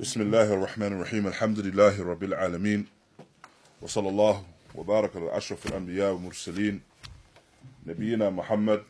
[0.00, 2.86] بسم الله الرحمن الرحيم الحمد لله رب العالمين
[3.82, 6.80] وصلى الله وبارك على أشرف الأنبياء والمرسلين
[7.86, 8.82] نبينا محمد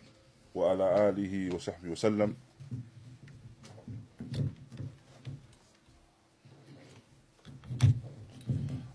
[0.55, 2.37] وعلى آله وصحبه وسلم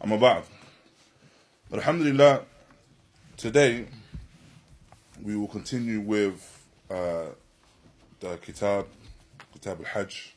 [0.04, 0.44] أما بعد
[1.72, 2.42] Alhamdulillah
[3.38, 3.86] today
[5.24, 6.42] we will continue with
[6.90, 7.26] uh,
[8.20, 8.88] the Kitab
[9.54, 10.34] Kitab al-Hajj.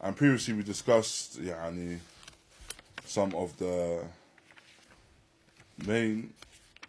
[0.00, 1.98] and previously we discussed يعني,
[3.04, 4.04] some of the
[5.86, 6.32] main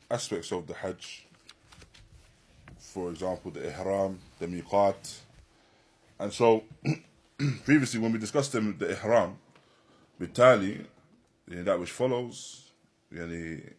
[0.09, 1.25] aspects of the Hajj
[2.79, 5.19] for example the Ihram the Miqat
[6.19, 6.63] and so
[7.65, 9.37] previously when we discussed them, the Ihram
[10.19, 10.85] بالتالي
[11.49, 12.71] يعني, that which follows
[13.13, 13.73] يعني,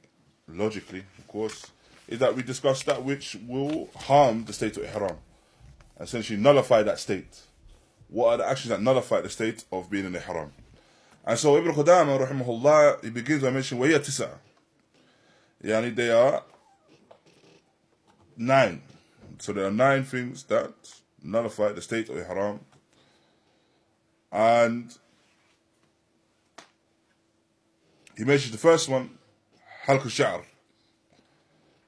[0.48, 1.66] logically of course
[2.07, 5.16] is that we discuss that which will harm the state of Ihram
[6.01, 7.43] essentially nullify that state
[8.12, 10.52] what are the actions that nullify the state of being in Ihram
[11.25, 14.38] and so Ibn Qudama rahimahullah he begins by mentioning وهي تسعة
[15.65, 16.43] يعني they are
[18.37, 18.82] nine
[19.38, 20.73] so there are nine things that
[21.23, 22.60] nullify the state of Ihram
[24.32, 24.96] and
[28.16, 29.10] he mentions the first one
[29.87, 30.43] halq al-sha'r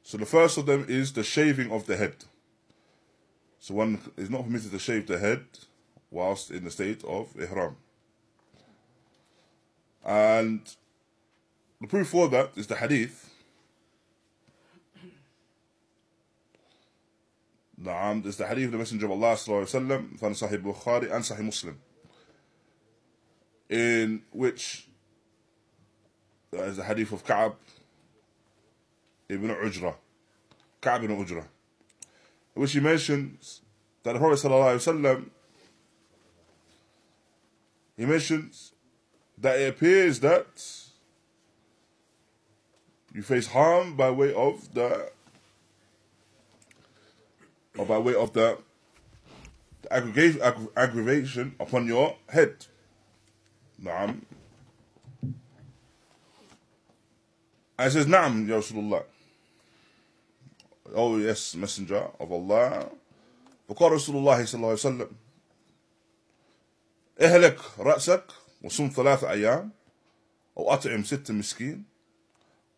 [0.03, 2.25] so the first of them is the shaving of the head
[3.58, 5.44] so one is not permitted to shave the head
[6.14, 7.77] whilst in the state of ihram
[10.05, 10.77] and
[11.80, 13.30] the proof for that is the hadith
[17.83, 20.62] نعم is the hadith of the messenger of Allah صلى الله عليه وسلم from Sahih
[20.62, 21.78] Bukhari and Sahih Muslim
[23.70, 24.89] in which
[26.50, 27.55] there is the hadith of Ka'ab
[29.28, 29.94] ibn Ujra
[30.80, 31.44] Ka'ab ibn Ujra
[32.56, 33.62] in which he mentions
[34.03, 35.30] that the Prophet sallallahu alaihi wasallam
[37.97, 38.72] he mentions
[39.39, 40.47] that it appears that
[43.12, 45.11] you face harm by way of the
[47.78, 48.59] or by way of the,
[49.82, 52.66] the aggregation, agg- aggravation upon your head.
[53.82, 54.21] Naam.
[57.78, 59.04] And it says, Naam, Ya Rasulullah.
[60.94, 62.91] Oh, yes, Messenger of Allah.
[63.69, 65.09] فقال رسول الله صلى الله عليه وسلم
[67.21, 68.25] اهلك رأسك
[68.62, 69.71] وصم ثلاث أيام
[70.59, 71.84] أو أطعم ست مسكين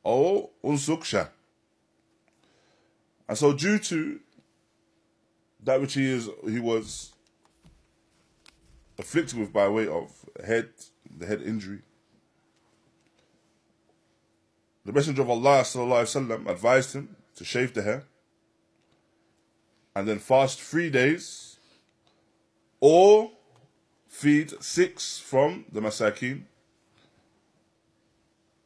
[0.06, 1.30] أو أنسك شاه
[3.28, 4.20] And so due to
[5.62, 7.12] that which he is he was
[8.98, 10.10] afflicted with by way of
[10.44, 10.68] head
[11.18, 11.82] the head injury
[14.84, 18.04] the messenger of Allah sallallahu alaihi wasallam advised him to shave the hair
[19.94, 21.56] and then fast 3 days
[22.80, 23.30] or
[24.21, 26.43] feed 6 from the masakin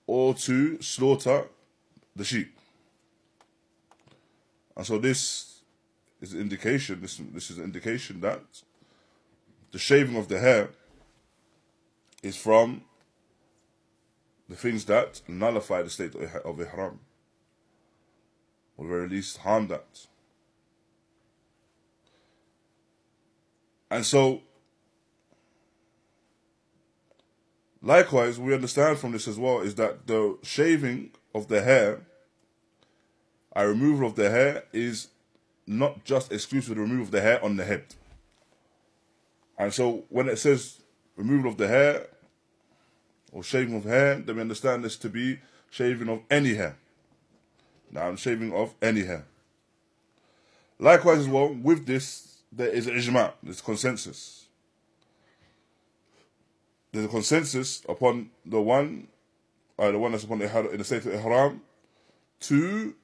[0.07, 1.47] or to slaughter
[2.15, 2.57] the sheep
[4.75, 5.61] and so this
[6.21, 7.01] is an indication.
[7.01, 8.41] This this is indication that
[9.71, 10.69] the shaving of the hair
[12.23, 12.83] is from
[14.49, 16.99] the things that nullify the state of of ihram,
[18.77, 20.07] or very least harm that.
[23.89, 24.41] And so,
[27.81, 32.01] likewise, we understand from this as well is that the shaving of the hair,
[33.55, 35.07] a removal of the hair, is
[35.67, 37.85] not just exclusive to remove the hair on the head.
[39.57, 40.81] And so when it says
[41.15, 42.07] removal of the hair
[43.31, 45.39] or shaving of hair, then we understand this to be
[45.69, 46.77] shaving of any hair.
[47.91, 49.25] Now, I'm shaving of any hair.
[50.79, 54.40] Likewise, as well, with this, there is ijma, there's consensus.
[56.91, 59.07] There's a consensus upon the one,
[59.79, 61.61] uh, the one that's upon the in the state of ihram,
[62.41, 62.95] to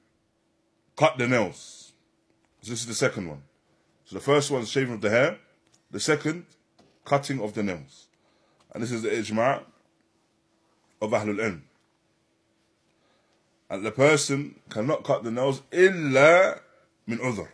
[0.96, 1.92] cut the nails.
[2.60, 3.42] So this is the second one.
[4.04, 5.38] So the first one is shaving of the hair.
[5.90, 6.44] The second,
[7.04, 8.08] cutting of the nails.
[8.74, 9.62] And this is the ijma'
[11.00, 11.60] of Ahlul Ilm.
[13.70, 16.60] And the person cannot cut the nails illa
[17.06, 17.48] min udhr.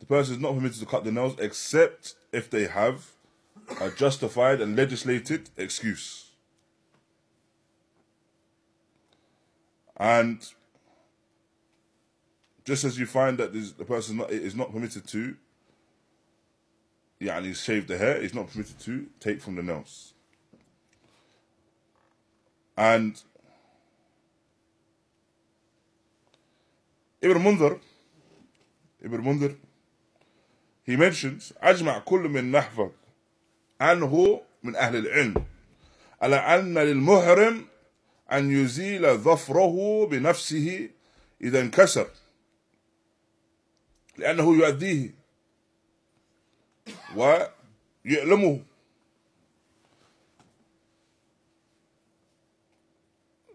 [0.00, 3.06] The person is not permitted to cut the nails except if they have
[3.79, 6.31] a justified and legislated excuse.
[9.97, 10.45] And
[12.65, 15.35] just as you find that this, the person is not, is not permitted to
[17.21, 20.13] يعني shave the hair, he's not permitted to take from the nails.
[22.75, 23.21] And
[27.21, 27.79] Ibn Mundhir,
[29.01, 29.55] Ibn Mundhir,
[30.83, 32.91] he mentions أجمع كل من نحفظ
[33.80, 35.44] عنه من أهل العلم.
[36.22, 37.66] على أن للمحرم
[38.32, 40.90] أن يزيل ظفره بنفسه
[41.42, 42.10] إذا انكسر.
[44.16, 45.14] لأنه يؤذيه.
[47.16, 48.64] ويؤلمه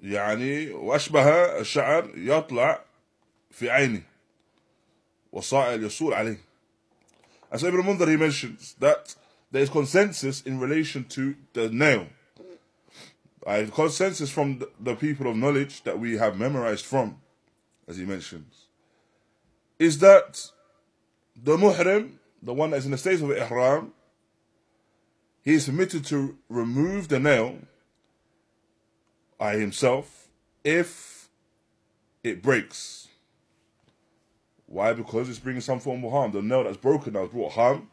[0.02, 1.30] يعني وأشبه
[1.60, 2.86] الشعر يطلع
[3.52, 4.02] في عينه.
[5.31, 6.38] وصائل يصول عليه.
[7.52, 9.16] As Ibn Mundar he mentions that
[9.53, 12.07] there is consensus in relation to the nail.
[13.45, 17.17] Uh, consensus from the, the people of knowledge that we have memorized from,
[17.88, 18.65] as he mentions,
[19.77, 20.50] is that
[21.35, 23.94] the muhrim, the one that's in the state of ihram,
[25.44, 27.59] he is permitted to remove the nail
[29.39, 30.29] I himself
[30.63, 31.29] if
[32.23, 33.07] it breaks.
[34.65, 34.94] Why?
[34.94, 36.31] Because it's bringing some form of harm.
[36.31, 37.89] The nail that's broken now has brought harm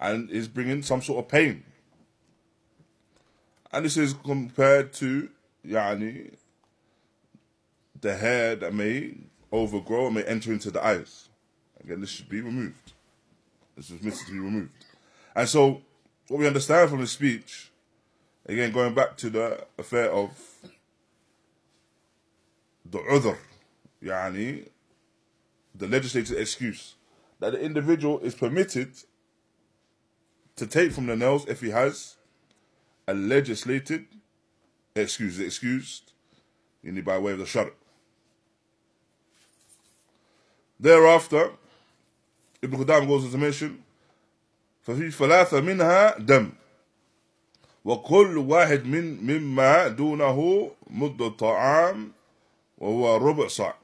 [0.00, 1.62] and is bringing some sort of pain.
[3.72, 5.28] And this is compared to
[5.66, 6.34] yani,
[8.00, 9.14] the hair that may
[9.52, 11.28] overgrow and may enter into the eyes.
[11.84, 12.92] Again, this should be removed.
[13.76, 14.84] This is meant to be removed.
[15.34, 15.82] And so,
[16.28, 17.70] what we understand from the speech,
[18.46, 20.30] again, going back to the affair of
[22.84, 23.36] the udhr,
[24.02, 24.68] yani,
[25.74, 26.94] the legislative excuse,
[27.38, 28.92] that the individual is permitted
[30.59, 32.15] to take from the nails if he has
[33.07, 34.05] a legislated
[34.95, 36.11] excuse, excused,
[36.81, 37.71] you need by way of the shar.
[40.79, 41.51] Thereafter,
[42.61, 43.83] Ibn Qudam goes on to mention,
[44.87, 46.51] ففي ثلاثة منها دم
[47.85, 52.11] وكل واحد من مما دونه مد الطعام
[52.77, 53.75] وهو ربع صاع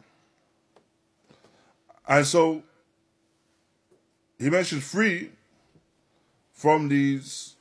[2.08, 2.62] and so
[4.40, 5.32] he mentions three
[6.57, 7.55] from these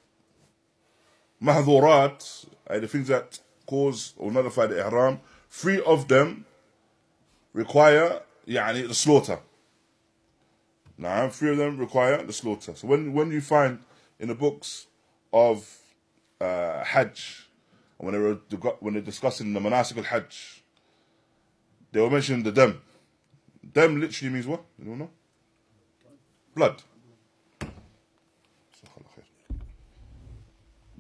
[1.43, 5.19] mahdurat, the things that cause or nullify the ihram,
[5.49, 6.45] three of them
[7.53, 9.39] require يعني, the slaughter.
[10.97, 12.73] Now, three of them require the slaughter.
[12.73, 13.79] So when, when you find
[14.17, 14.87] in the books
[15.33, 15.69] of
[16.39, 17.49] uh, Hajj,
[17.97, 18.35] when they were
[18.79, 20.63] when they're discussing the manasik hajj,
[21.91, 22.81] they were mentioning the dam.
[23.73, 24.63] Dam literally means what?
[24.77, 25.09] You don't know?
[26.53, 26.81] Blood.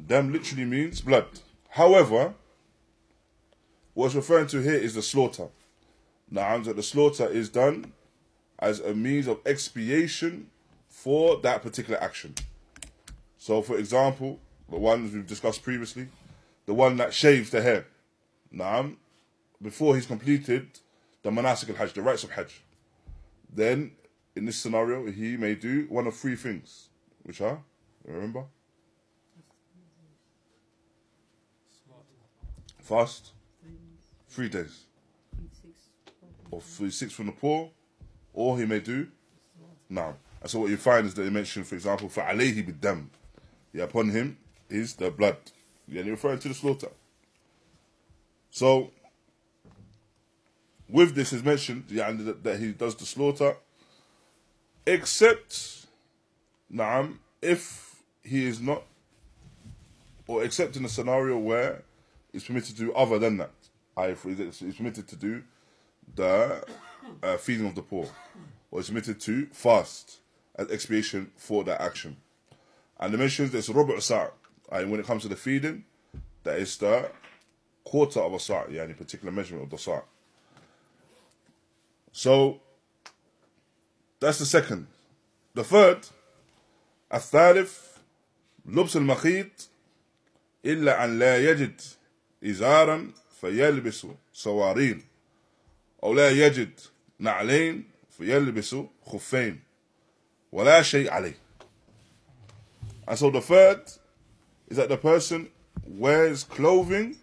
[0.05, 1.27] Dam literally means blood.
[1.69, 2.33] However,
[3.93, 5.47] what's referring to here is the slaughter.
[6.29, 7.93] Now, that the slaughter is done
[8.59, 10.49] as a means of expiation
[10.87, 12.35] for that particular action.
[13.37, 16.07] So, for example, the ones we've discussed previously,
[16.65, 17.85] the one that shaves the hair.
[18.51, 18.91] Now,
[19.61, 20.79] before he's completed
[21.21, 22.63] the manasik al-hajj, the rites of hajj.
[23.53, 23.91] Then,
[24.35, 26.89] in this scenario, he may do one of three things,
[27.23, 27.59] which are,
[28.05, 28.45] remember?
[32.85, 33.31] Fast?
[34.29, 34.83] Three days.
[36.51, 37.71] Or three, six from the poor,
[38.31, 39.07] or he may do
[39.89, 40.15] now.
[40.39, 43.09] And so what you find is that he mentioned, for example, for alayhi bid-dam.
[43.73, 44.37] Yeah, upon him
[44.69, 45.37] is the blood.
[45.87, 46.89] Yeah, you're referring to the slaughter.
[48.51, 48.91] So,
[50.87, 53.57] with this is mentioned yeah, that, that he does the slaughter,
[54.85, 55.87] except,
[56.71, 58.83] naam, if he is not,
[60.27, 61.81] or except in a scenario where
[62.35, 63.51] is permitted to do other than that.
[63.97, 65.43] I, it's permitted to do
[66.15, 66.63] the
[67.23, 68.07] uh, feeding of the poor,
[68.71, 70.19] or it's permitted to fast
[70.55, 72.17] as expiation for that action.
[72.99, 74.27] And the mentions there's rub' Sa'
[74.71, 75.85] and when it comes to the feeding,
[76.43, 77.09] that is the
[77.83, 80.01] quarter of a Sa' yeah, any particular measurement of the Sa'.
[82.11, 82.61] So
[84.19, 84.87] that's the second.
[85.53, 86.07] The third,
[87.11, 87.97] الثالث
[88.65, 89.69] لبس المخيط
[90.65, 91.81] إلا أن لا يجد
[92.44, 95.02] إزارا فيلبس سوارين
[96.02, 96.80] أو لا يجد
[97.18, 98.76] نعلين فيلبس
[99.06, 99.60] خفين
[100.52, 101.38] ولا شيء عليه
[103.06, 103.82] And so the third
[104.68, 105.48] is that the person
[105.86, 107.16] wears clothing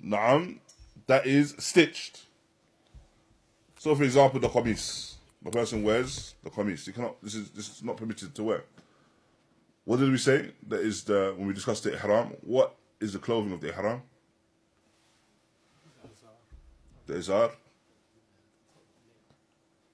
[0.00, 0.58] نعم
[1.06, 2.28] that is stitched
[3.78, 5.14] So, for example, the qamis.
[5.42, 6.86] The person wears the qamis.
[6.86, 7.22] You cannot.
[7.22, 8.64] This is this is not permitted to wear.
[9.84, 10.50] What did we say?
[10.66, 12.34] That is the when we discussed the ihram.
[12.42, 14.01] What is the clothing of the ihram?
[17.05, 17.51] The izar.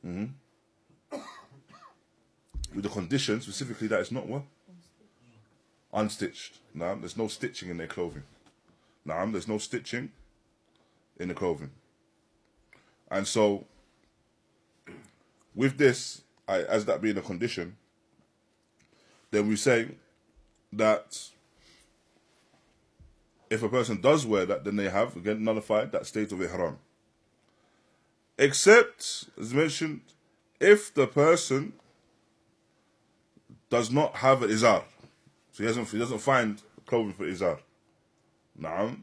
[0.06, 0.26] Mm-hmm.
[2.76, 4.44] With the condition specifically that it's not what
[5.92, 6.60] unstitched.
[6.76, 8.24] Now there's no stitching in their clothing.
[9.04, 10.12] Now there's no stitching
[11.20, 11.72] in the clothing.
[13.10, 13.66] And so
[15.56, 17.76] with this, I, as that being a condition,
[19.32, 19.88] then we say
[20.74, 21.30] that
[23.50, 26.78] if a person does wear that, then they have again nullified that state of ihram.
[28.38, 30.02] Except, as mentioned,
[30.60, 31.74] if the person
[33.70, 34.84] does not have an izar,
[35.52, 37.60] so he doesn't he doesn't find clothing for izar,
[38.60, 39.00] naam,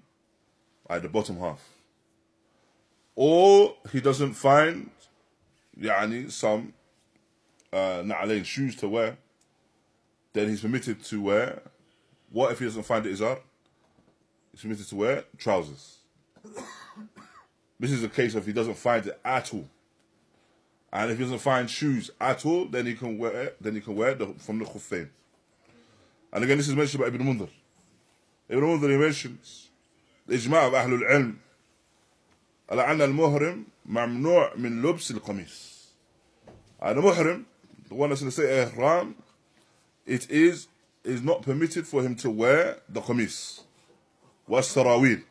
[0.88, 1.62] at the bottom half,
[3.14, 4.90] or he doesn't find,
[5.78, 6.72] yani some
[7.72, 9.18] uh, na'alain shoes to wear,
[10.32, 11.62] then he's permitted to wear.
[12.30, 13.40] What if he doesn't find it izar?
[14.56, 15.98] is permitted to wear trousers.
[17.78, 19.68] this is a case of he doesn't find it at all.
[20.92, 23.94] And if he doesn't find shoes at all, then he can wear then he can
[23.94, 25.08] wear the, from the Khuffain.
[26.32, 27.50] And again, this is mentioned by Ibn Mundhir.
[28.48, 29.68] Ibn Mundhir he mentions
[30.26, 31.36] the ijma of Ahlul Ilm
[32.70, 35.76] على أن المهرم ممنوع من لبس القميص.
[36.80, 37.44] And the muhrim,
[37.88, 39.14] the one that's going to say ihram,
[40.04, 40.68] it is
[41.04, 43.62] is not permitted for him to wear the qamis.
[44.49, 45.23] والسراويل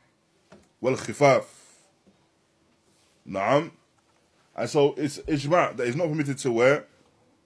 [0.83, 1.45] والخفاف
[3.27, 3.71] نعم
[4.57, 6.85] and so it's ijma' that he's not permitted to wear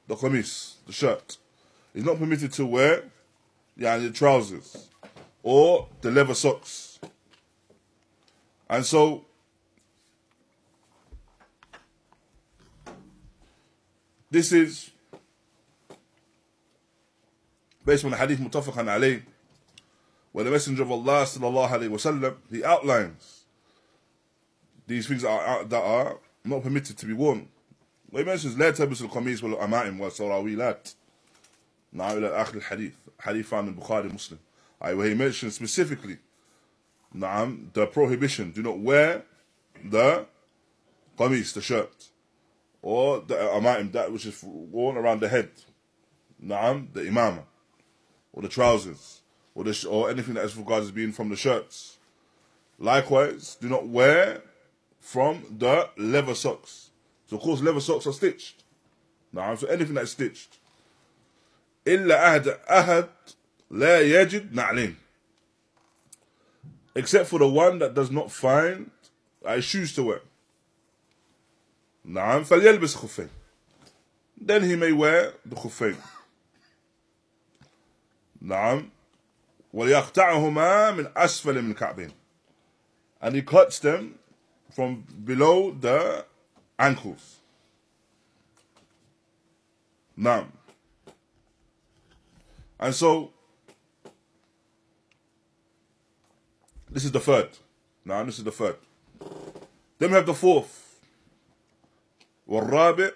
[0.07, 1.39] the qamis, the shirt.
[1.93, 3.05] He's not permitted to wear
[3.77, 4.89] yeah, the trousers
[5.43, 6.99] or the leather socks.
[8.69, 9.25] And so
[14.31, 14.91] this is
[17.85, 19.23] based on the hadith mutafaqan alayh
[20.33, 23.45] where the Messenger of Allah sallallahu alaihi wasallam he outlines
[24.87, 27.49] these things that are, that are not permitted to be worn.
[28.13, 30.95] He mentions لا تلبس القميص والأمائم والسراويلات.
[31.93, 32.93] Now إلى آخر الحديث.
[33.21, 34.39] Hadith found in Bukhari Muslim.
[34.79, 36.19] Where he mentions specifically
[37.17, 38.51] نعم the prohibition.
[38.51, 39.23] Do not wear
[39.83, 40.27] the
[41.19, 42.09] qamis, the shirt,
[42.83, 45.51] or the amaim, that which is worn around the head.
[46.45, 47.45] نعم the imama,
[48.33, 49.18] or the trousers,
[49.59, 51.99] or the or anything that is regarded as being from the shirts.
[52.79, 54.43] Likewise, do not wear
[55.01, 56.91] from the leather socks.
[57.27, 58.65] So of course leather socks are stitched.
[59.33, 60.59] Now, so anything that's stitched.
[61.87, 63.09] إلا أحد أحد
[63.71, 64.97] لا يجد نعلين.
[66.95, 68.91] Except for the one that does not find
[69.45, 70.21] uh, shoes to wear.
[72.07, 73.29] نعم فليلبس خفين.
[74.41, 75.97] Then he may wear the خفين.
[78.43, 78.91] نعم
[79.74, 82.12] وليقطعهما من أسفل من كعبين.
[83.22, 84.20] And he cuts them
[84.72, 86.26] from below the
[86.78, 87.40] ankles.
[90.16, 90.48] Now,
[92.80, 93.32] and so
[96.90, 97.50] this is the third.
[98.06, 98.78] Now, this is the third.
[100.00, 100.86] Then we have the fourth.
[102.48, 103.12] والرابع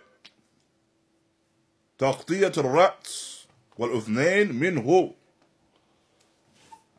[1.97, 5.13] تغطية الرأس والأذنين منه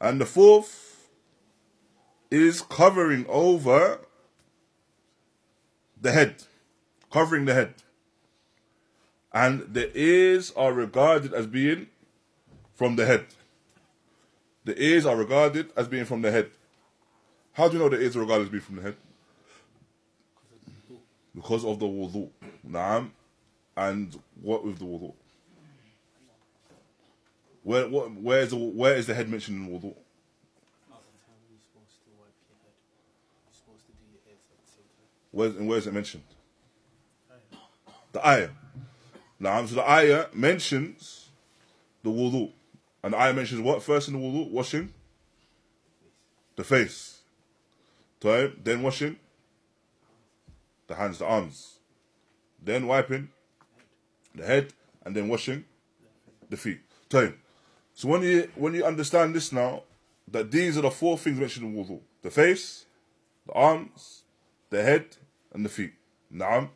[0.05, 1.09] and the fourth
[2.31, 4.01] is covering over
[5.99, 6.43] the head,
[7.11, 7.73] covering the head.
[9.33, 11.87] And the ears are regarded as being
[12.75, 13.25] from the head.
[14.67, 16.51] The ears are regarded as being from the head.
[17.53, 18.97] How do you know the ears are regarded as being from the head?
[21.35, 22.29] Because of the wudu.
[22.69, 23.11] Naam.
[23.75, 25.15] And what with the wudu?
[27.65, 29.95] Where, what, where, is the, where is the head mentioned in wudu?
[35.31, 36.23] Where, and where is it mentioned?
[38.13, 38.51] The ayah.
[39.41, 41.31] Now, so the ayah mentions
[42.03, 42.53] the wudu.
[43.03, 44.51] And the ayah mentions what first in the wudu?
[44.51, 44.93] Washing
[46.57, 47.23] the face.
[48.21, 49.17] Then washing
[50.87, 51.79] the hands, the arms.
[52.63, 53.31] Then wiping
[54.35, 54.73] the head,
[55.05, 55.65] and then washing
[56.49, 56.81] the feet.
[57.09, 57.39] Time.
[57.95, 59.85] So when you when you understand this now,
[60.29, 62.87] that these are the four things mentioned in wudu: the face,
[63.47, 64.25] the arms,
[64.71, 65.17] the head,
[65.53, 65.93] and the feet.
[66.33, 66.71] Naam.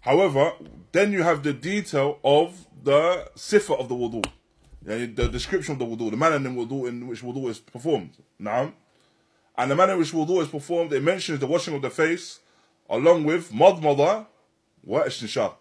[0.00, 0.52] However,
[0.92, 4.24] then you have the detail of the sifa of the wudu.
[4.82, 8.16] the description of the wudu, the manner in wudu in which wudu is performed.
[8.40, 8.72] Naam.
[9.56, 12.40] And the manner in which wudu is performed, it mentions the washing of the face
[12.88, 14.26] along with madmada
[14.82, 15.56] wa istinshaq.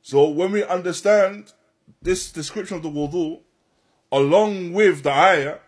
[0.00, 1.52] So when we understand
[2.00, 3.40] this description of the wudu
[4.14, 5.58] along with the ayah,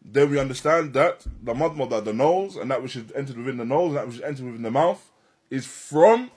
[0.00, 3.64] then we understand that the madmada, the nose, and that which is entered within the
[3.64, 5.10] nose, and that which is entered within the mouth,
[5.50, 6.30] is from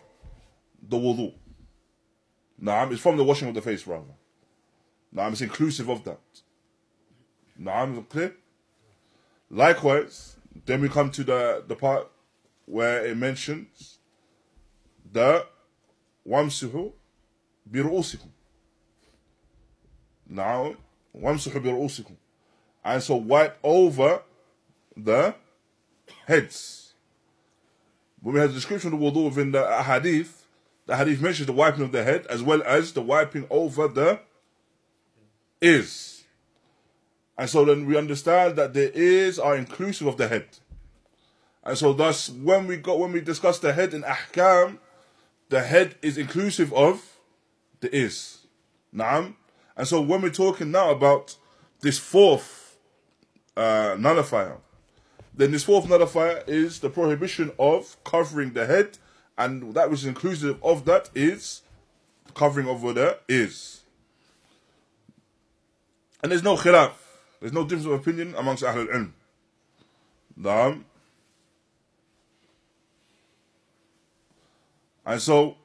[0.81, 1.33] the wudu.
[2.61, 4.15] Naam, it's from the washing of the face, rather.
[5.15, 6.19] Naam, it's inclusive of that.
[7.61, 8.35] Naam, clear?
[9.49, 12.09] Likewise, then we come to the, the part
[12.65, 13.99] where it mentions
[15.11, 15.45] the
[16.27, 16.93] wamsuhu
[17.69, 18.29] biru'usikum.
[20.27, 20.75] Now,
[21.16, 22.16] وَامْسُحُ بِرُؤُوسِكُمْ
[22.84, 24.22] And so wipe over
[24.96, 25.34] the
[26.26, 26.94] heads.
[28.20, 30.46] When we had the description of the wudu within the hadith,
[30.86, 34.20] the hadith mentions the wiping of the head as well as the wiping over the
[35.60, 36.24] ears.
[37.38, 40.46] And so then we understand that the ears are inclusive of the head.
[41.64, 44.78] And so thus when we got when we discuss the head in ahkam,
[45.48, 47.18] the head is inclusive of
[47.80, 48.46] the ears.
[48.94, 49.34] Naam.
[49.77, 51.35] And so when we're talking now about
[51.81, 52.77] this fourth
[53.55, 54.57] uh, nullifier,
[55.33, 58.97] then this fourth nullifier is the prohibition of covering the head,
[59.37, 61.61] and that which is inclusive of that is
[62.33, 63.81] covering over the ears.
[66.21, 66.91] And there's no khilaf,
[67.39, 69.11] there's no difference of opinion amongst Ahlul Ilm.
[70.39, 70.83] Naam.
[75.05, 75.57] And so,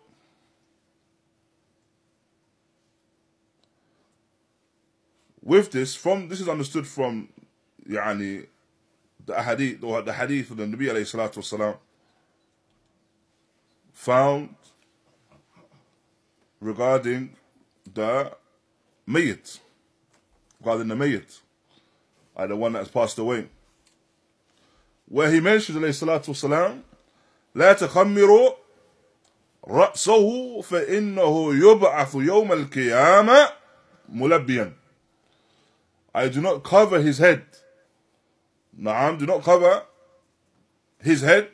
[5.45, 7.29] with this, from this is understood from
[7.89, 8.47] يعني,
[9.25, 11.77] the hadith or the hadith of the Nabi alayhi salatu wasalam
[13.93, 14.55] found
[16.59, 17.35] regarding
[17.93, 18.31] the
[19.07, 19.59] mayit,
[20.59, 21.39] regarding the mayit,
[22.35, 23.47] uh, the one that has passed away.
[25.07, 26.81] Where he mentions alayhi salatu wasalam,
[27.55, 28.51] لا تخمروا
[29.67, 33.49] رأسه فإنه يبعث يوم القيامة
[34.09, 34.73] ملبيا
[36.16, 37.44] I do not cover his head.
[38.80, 39.82] Naam, do not cover
[40.98, 41.50] his head,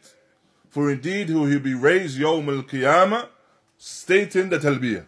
[0.68, 3.26] for indeed he will be raised Yawm al Qiyamah,
[3.76, 5.04] stating the talbiyah.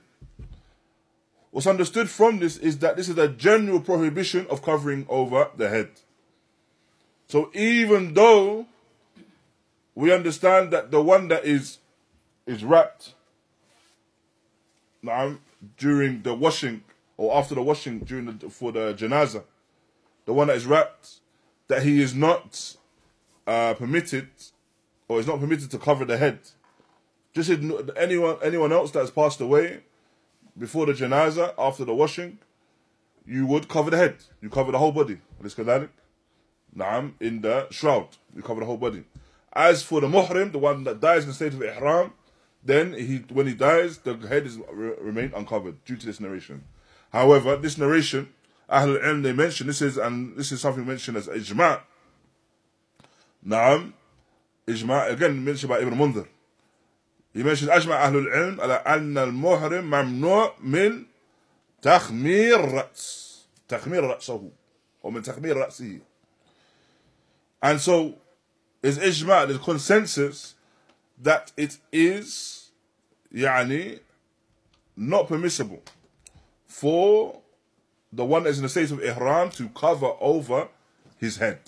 [1.53, 5.69] What's understood from this is that this is a general prohibition of covering over the
[5.69, 5.91] head.
[7.29, 8.67] So even though
[9.95, 11.79] we understand that the one that is
[12.45, 13.15] is wrapped
[15.05, 15.39] naam,
[15.77, 16.83] during the washing
[17.17, 19.45] or after the washing during the, for the janaza,
[20.27, 21.21] the one that is wrapped,
[21.69, 22.77] that he is not
[23.47, 24.29] uh, permitted
[25.09, 26.39] or is not permitted to cover the head.
[27.33, 27.51] Just
[27.97, 29.81] anyone anyone else that has passed away
[30.57, 32.39] before the janaza, after the washing,
[33.27, 34.17] you would cover the head.
[34.41, 35.19] You cover the whole body.
[36.77, 38.09] Naam, in the shroud.
[38.35, 39.05] You cover the whole body.
[39.53, 42.13] As for the muhrim, the one that dies in the state of ihram,
[42.65, 46.65] then he when he dies, the head is remain uncovered due to this narration.
[47.15, 48.29] However, this narration,
[48.69, 51.81] Ahlul Ilm, they mention, this is, and this is something mentioned as ijma'
[53.47, 53.93] Naam,
[54.67, 56.27] ijma' again mentioned by Ibn Mundhir.
[57.33, 57.95] He mentioned أجمع
[58.61, 61.05] على أن المحرم ممنوع من
[61.83, 64.51] تخمير رأس تخمير رأسه
[65.03, 66.01] or من تخمير رأسه
[67.63, 68.17] and so
[68.83, 70.55] is ijma' the consensus
[71.23, 72.71] that it is
[73.33, 74.01] يعني
[74.97, 75.83] not permissible
[76.75, 77.41] for
[78.13, 80.67] the one that's in the state of ihram to cover over
[81.19, 81.61] his head.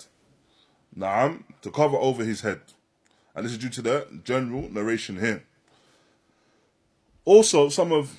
[0.97, 2.59] Naam, to cover over his head.
[3.33, 5.43] And this is due to the general narration here.
[7.23, 8.17] Also, some of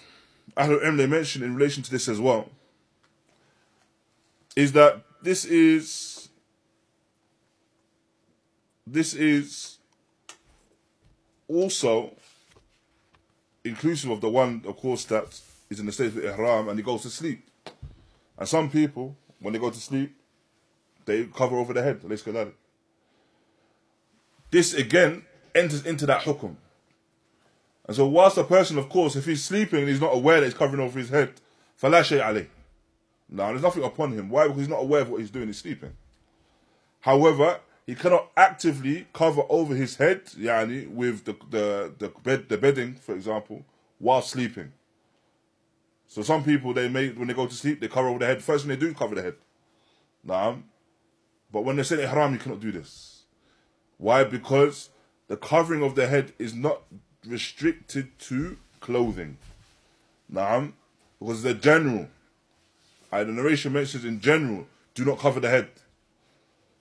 [0.56, 2.48] Ahlul Ilm they mentioned in relation to this as well
[4.56, 6.30] is that this is
[8.86, 9.76] this is
[11.48, 12.14] also
[13.62, 15.38] inclusive of the one, of course, that
[15.70, 17.48] is in the state of ihram and he goes to sleep.
[18.38, 20.14] And some people, when they go to sleep,
[21.04, 22.00] they cover over their head.
[24.50, 26.56] This again enters into that hukum.
[27.86, 30.46] And so, whilst a person, of course, if he's sleeping and he's not aware that
[30.46, 31.32] he's covering over his head,
[31.80, 32.48] falashay Ali.
[33.30, 34.28] Now, there's nothing upon him.
[34.28, 34.44] Why?
[34.44, 35.92] Because he's not aware of what he's doing, he's sleeping.
[37.00, 42.58] However, he cannot actively cover over his head, yani, with the, the, the, bed, the
[42.58, 43.64] bedding, for example,
[43.98, 44.72] while sleeping.
[46.08, 48.42] So some people they may when they go to sleep they cover over their head.
[48.42, 49.34] First when they do cover their head.
[50.26, 50.62] Naam.
[51.52, 53.22] But when they say ihram, you cannot do this.
[53.98, 54.24] Why?
[54.24, 54.90] Because
[55.28, 56.82] the covering of the head is not
[57.26, 59.36] restricted to clothing.
[60.32, 60.72] Naam.
[61.18, 62.08] Because the general.
[63.10, 65.68] And the narration mentions in general, do not cover the head.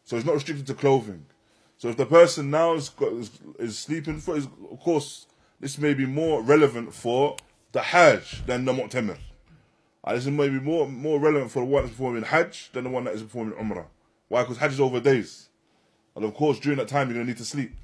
[0.03, 1.25] So it's not restricted to clothing.
[1.77, 5.27] So if the person now is, is, is sleeping, for, is, of course,
[5.59, 7.37] this may be more relevant for
[7.71, 9.17] the Hajj than the Mu'tamir.
[10.03, 12.89] And this is maybe more more relevant for the one that's performing Hajj than the
[12.89, 13.86] one that is performing Umrah.
[14.30, 14.43] Why?
[14.43, 15.49] Because Hajj is over days.
[16.15, 17.75] And of course, during that time, you're going to need to sleep.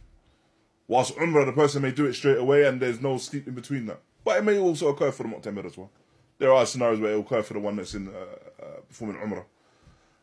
[0.88, 3.86] Whilst Umrah, the person may do it straight away and there's no sleep in between
[3.86, 4.00] that.
[4.24, 5.92] But it may also occur for the Mu'tamir as well.
[6.40, 9.18] There are scenarios where it will occur for the one that's in uh, uh, performing
[9.18, 9.46] Umrah.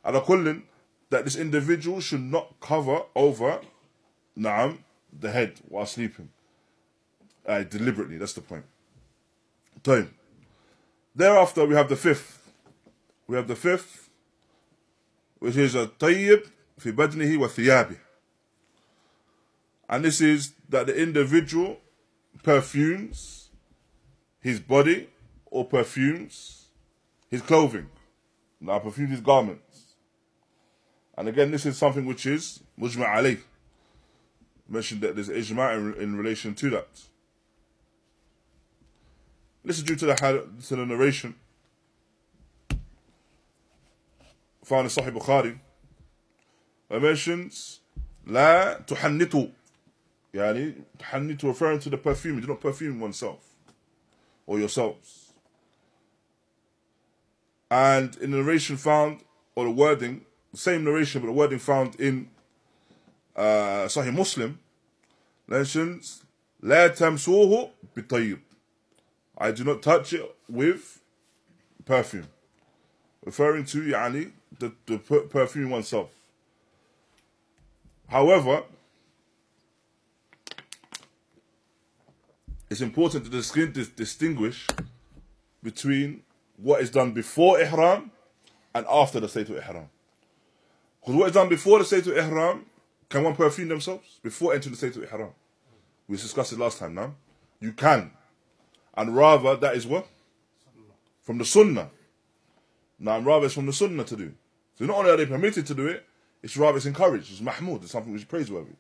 [0.05, 0.65] And according
[1.11, 3.61] that this individual should not cover over
[4.39, 4.79] Naam,
[5.19, 6.31] the head while sleeping.
[7.47, 8.65] Uh, deliberately, that's the point.
[9.83, 10.15] Time.
[11.15, 12.53] Thereafter, we have the fifth.
[13.27, 14.11] We have the fifth,
[15.39, 17.97] which is a tayyib fi badnihi wa thiyabi.
[19.89, 21.79] And this is that the individual
[22.43, 23.41] perfumes
[24.41, 25.09] his body
[25.47, 26.67] or perfumes
[27.29, 27.89] his clothing.
[28.61, 29.95] Now perfumes his garments.
[31.17, 33.41] And again, this is something which is mujma' alayh.
[34.69, 36.89] Mentioned that there's ijma' in, in relation to that.
[39.64, 40.16] Listen due to the,
[40.68, 41.36] to the narration
[44.66, 45.60] found in Sahih Bukhari.
[46.90, 47.80] It mentions
[48.28, 49.48] لا تحنطوا
[50.34, 52.36] يعني تحنطوا referring to the perfume.
[52.36, 53.46] You do not perfume oneself
[54.48, 55.34] or yourselves.
[57.70, 59.22] And in the narration found,
[59.56, 62.30] or the wording, the same narration, but the wording found in
[63.36, 64.60] uh, Sahih Muslim
[65.48, 66.22] mentions
[66.64, 68.40] لا تمسوه بالطيب
[69.41, 71.01] I do not touch it with
[71.87, 72.29] perfume.
[73.25, 76.11] Referring to yani, the, the perfume oneself.
[78.09, 78.65] However,
[82.69, 84.67] it's important to distinguish
[85.63, 86.23] between
[86.59, 88.11] what is done before ihram
[88.75, 89.89] and after the state of ihram.
[91.01, 92.67] Because what is done before the state of ihram,
[93.09, 95.31] can one perfume themselves before entering the state of ihram?
[96.09, 97.15] We discussed it last time now.
[97.59, 98.13] You can.
[99.01, 100.07] And rather, that is what?
[101.23, 101.89] From the sunnah.
[102.99, 104.35] Now, rather, it's from the sunnah to do.
[104.79, 106.05] So not only are they permitted to do it,
[106.43, 107.33] it's rather it's encouraged.
[107.33, 107.83] It's mahmud.
[107.83, 108.75] It's something which is praiseworthy.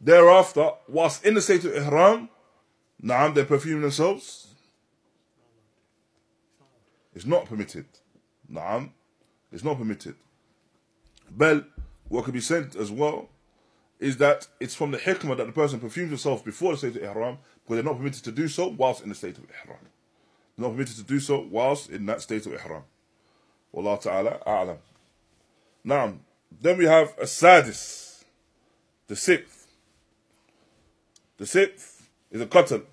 [0.00, 2.28] Thereafter, whilst in the state of ihram,
[3.00, 4.48] Naam, they perfume themselves.
[7.14, 7.86] It's not permitted.
[8.52, 8.90] Naam,
[9.52, 10.16] it's not permitted.
[11.30, 11.68] But
[12.08, 13.28] what could be said as well
[14.00, 17.02] is that it's from the hikmah that the person perfumes himself before the state of
[17.04, 19.78] ihram because they're not permitted to do so whilst in the state of ihram.
[20.56, 22.82] They're not permitted to do so whilst in that state of ihram.
[23.72, 24.76] Wallah ta'ala a'lam.
[25.82, 26.14] Now,
[26.60, 28.24] then we have a sadis,
[29.08, 29.66] the sixth.
[31.36, 32.84] The sixth is a qatl.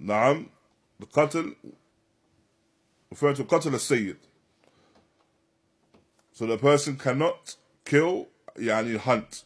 [0.00, 0.46] Naam,
[0.98, 1.54] the qatl,
[3.10, 4.16] referring to qatl al-sayyid.
[6.32, 9.44] So the person cannot kill, yani hunt.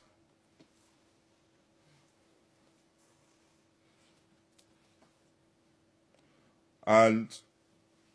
[6.86, 7.28] And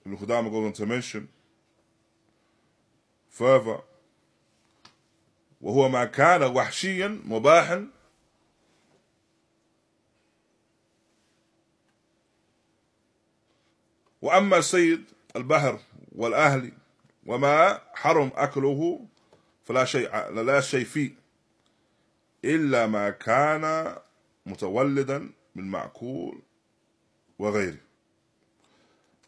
[0.05, 1.29] Ibn Qudama goes on to mention
[3.29, 3.79] further
[5.61, 7.87] وهو ما كان وحشيا مباحا
[14.21, 15.03] وأما سيد
[15.35, 15.79] البحر
[16.15, 16.71] والأهلي
[17.25, 19.05] وما حرم أكله
[19.65, 21.11] فلا شيء لا شيء فيه
[22.45, 23.95] إلا ما كان
[24.45, 26.41] متولدا من معقول
[27.39, 27.86] وغيره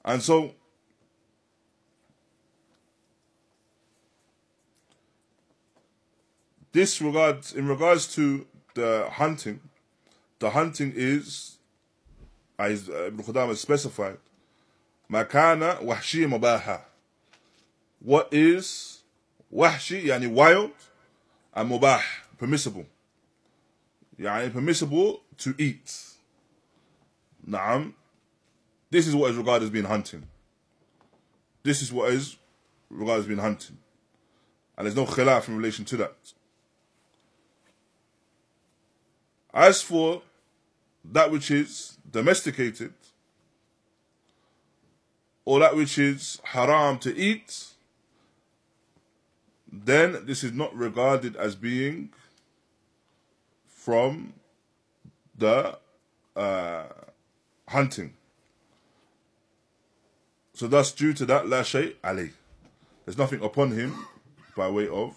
[0.06, 0.54] And so
[6.72, 9.60] this regards in regards to the hunting,
[10.40, 11.58] the hunting is
[12.58, 14.18] as uh, Ibn Qudama specified,
[15.12, 16.82] makana wahshi mubaha.
[18.00, 19.02] What is
[19.54, 20.72] wahshi, yani wild,
[21.54, 22.02] and mubah,
[22.38, 22.86] permissible.
[24.20, 26.04] Yani permissible to eat.
[27.48, 27.94] Naam.
[28.92, 30.28] This is what is regarded as being hunting.
[31.64, 32.38] This is what is
[32.90, 33.78] regarded as being hunting.
[34.78, 36.16] And there's no khilaf in relation to that.
[39.54, 40.22] As for
[41.04, 42.94] that which is domesticated,
[45.46, 47.66] or that which is haram to eat,
[49.72, 52.10] then this is not regarded as being
[53.68, 54.34] from
[55.36, 55.78] the
[56.36, 56.84] uh,
[57.68, 58.14] hunting.
[60.60, 61.64] So thus, due to that, la
[62.04, 62.32] ali.
[63.06, 63.96] There's nothing upon him
[64.58, 65.16] by way of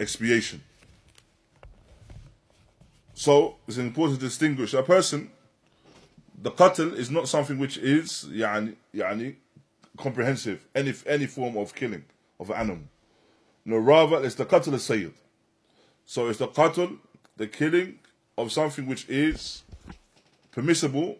[0.00, 0.64] expiation.
[3.14, 5.30] So it's important to distinguish a person.
[6.42, 9.36] The qatl is not something which is yani, yani,
[9.96, 12.04] comprehensive, any any form of killing
[12.40, 12.84] of an animal.
[13.64, 15.14] No, rather it's the qatl al sayyid.
[16.04, 16.98] So it's the qatl,
[17.36, 18.00] the killing
[18.36, 19.62] of something which is
[20.50, 21.18] permissible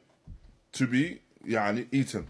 [0.73, 2.27] to be yani, eaten.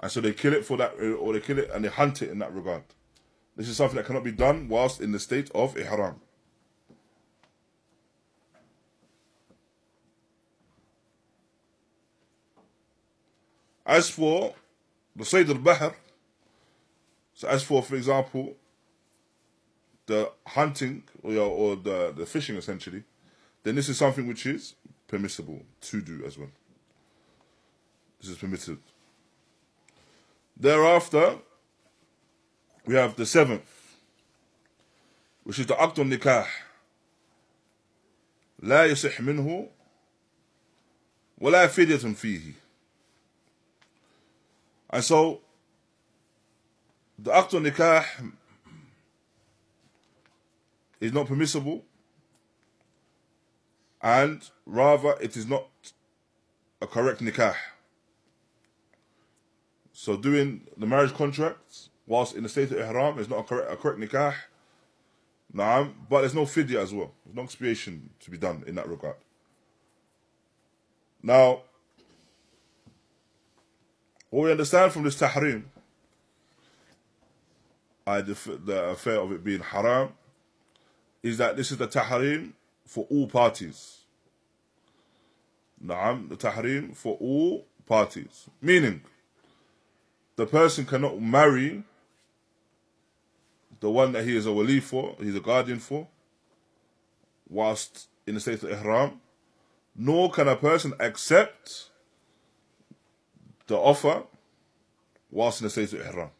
[0.00, 2.22] And so they kill it for that, uh, or they kill it and they hunt
[2.22, 2.82] it in that regard.
[3.56, 6.20] This is something that cannot be done whilst in the state of ihram.
[13.86, 14.54] As for
[15.14, 15.94] the Sayyid al-Bahr,
[17.34, 18.56] so as for, for example,
[20.06, 23.04] the hunting or, or the, the fishing essentially,
[23.62, 24.74] then this is something which is
[25.06, 26.50] permissible to do as well.
[28.20, 28.78] This is permitted.
[30.56, 31.36] Thereafter,
[32.86, 33.98] we have the seventh,
[35.44, 36.46] which is the Aqd nikah.
[38.62, 39.68] لا يصح منه
[41.38, 42.54] ولا فدية فيه
[44.90, 45.40] and so
[47.18, 48.04] the aqd nikah
[51.00, 51.84] is not permissible
[54.00, 55.66] and rather it is not
[56.80, 57.54] a correct nikah.
[60.06, 63.72] So doing the marriage contract whilst in the state of ihram is not a correct,
[63.72, 64.34] a correct nikah.
[65.52, 67.10] Nah, but there's no fidya as well.
[67.24, 69.16] There's no expiation to be done in that regard.
[71.24, 71.62] Now,
[74.30, 75.64] what we understand from this tahrim,
[78.04, 80.10] the affair of it being haram,
[81.20, 82.52] is that this is the tahrim
[82.84, 84.02] for all parties.
[85.84, 88.48] Naam, the tahrim for all parties.
[88.62, 89.02] Meaning,
[90.36, 91.82] the person cannot marry
[93.80, 96.08] the one that he is a wali for, he's a guardian for,
[97.48, 99.20] whilst in the state of ihram,
[99.94, 101.90] nor can a person accept
[103.66, 104.22] the offer
[105.30, 106.30] whilst in the state of ihram.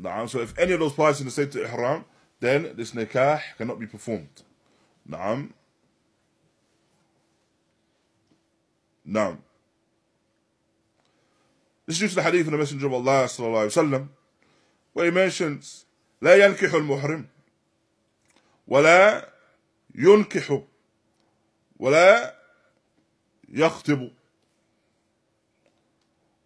[0.00, 2.04] Naam, so if any of those parties in the state of ihram,
[2.40, 4.42] then this nikah cannot be performed.
[5.08, 5.52] Naam.
[9.08, 9.38] Naam.
[11.85, 14.07] This is due to the hadith of the Messenger of Allah sallallahu alayhi wa sallam,
[14.93, 15.85] where he mentions
[16.21, 17.25] لا ينكح المحرم
[18.67, 19.29] ولا
[19.95, 20.63] ينكح
[21.79, 22.35] ولا
[23.51, 24.11] يخطب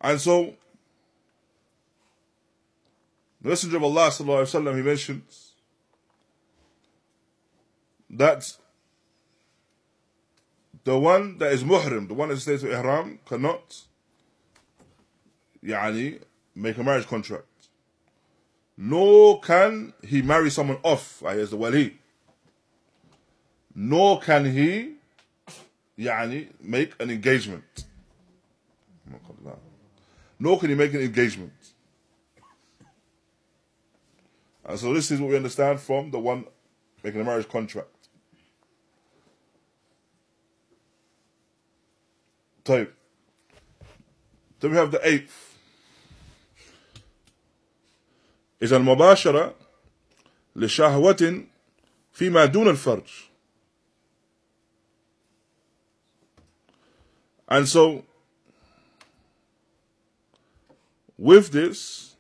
[0.02, 0.56] and so
[3.42, 5.54] the Messenger of Allah sallallahu alaihi wasallam he mentions
[8.10, 8.56] that
[10.84, 13.84] the one that is muhrim, the one that stays with ihram, cannot
[15.64, 16.20] يعني,
[16.56, 17.46] make a marriage contract
[18.78, 21.98] nor can he marry someone off, as the wali.
[23.74, 24.96] Nor can he
[25.98, 27.86] يعني, make an engagement.
[30.38, 31.54] Nor can he make an engagement.
[34.66, 36.46] And so this is what we understand from the one
[37.04, 37.88] making a marriage contract.
[42.64, 42.94] Type.
[44.60, 45.49] Then we have the eighth.
[48.62, 49.56] إذا المباشرة
[50.56, 51.44] لشهوة
[52.14, 53.26] فيما دون الفرج
[57.48, 58.04] And so,
[61.16, 62.16] with this,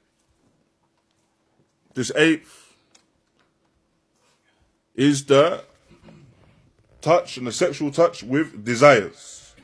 [1.95, 2.75] this eighth
[4.93, 5.63] is the
[7.01, 9.55] touch and the sexual touch with desires.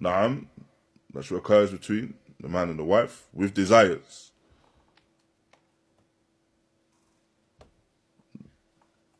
[0.00, 0.46] Naam,
[1.12, 4.30] that's what occurs between the man and the wife with desires.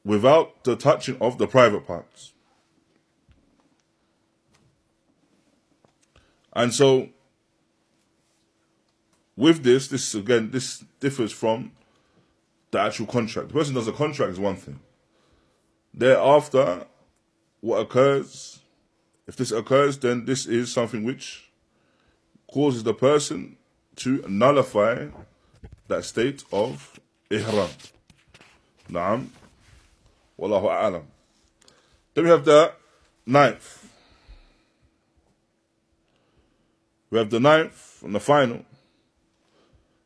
[0.06, 2.34] Without the touching of the private parts.
[6.54, 7.10] And so,
[9.36, 11.72] with this, this again, this differs from
[12.72, 13.50] the actual contract.
[13.50, 14.80] The person does a contract is one thing.
[15.94, 16.86] Thereafter,
[17.62, 18.60] what occurs,
[19.28, 21.52] if this occurs, then this is something which
[22.52, 23.58] causes the person
[23.96, 25.08] to nullify
[25.88, 27.70] that state of ihram.
[28.90, 29.28] Naam.
[30.40, 31.04] Wallahu a'lam.
[32.14, 32.72] Then we have the
[33.26, 33.90] ninth.
[37.10, 38.66] We have the ninth and the final.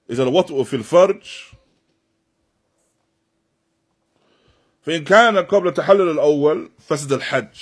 [0.09, 1.23] إذا الوطء في الفرج
[4.81, 7.57] فإن كان قبل التحلل الأول فسد الحج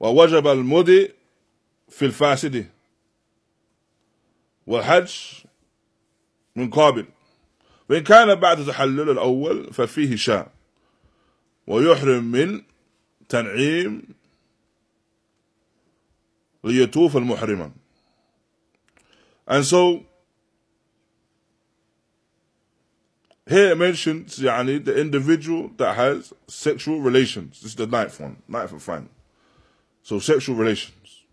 [0.00, 1.12] ووجب المدي
[1.88, 2.70] في الفاسد
[4.66, 5.14] والحج
[6.56, 7.06] من قابل
[7.89, 10.51] وإن كان بعد تحلل الأول ففيه شاء
[11.67, 12.61] ويحرم من
[13.29, 14.01] تنعيم
[16.63, 17.71] ليطوف المحرما
[19.47, 20.05] and so
[23.47, 28.37] here it mentions يعني, the individual that has sexual relations this is the ninth one
[28.47, 29.09] ninth and final
[30.03, 31.23] so sexual relations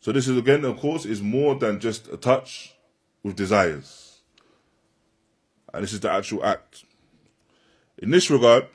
[0.00, 2.74] so this is again of course is more than just a touch
[3.22, 3.99] with desires
[5.73, 6.83] and this is the actual act.
[7.97, 8.67] In this regard,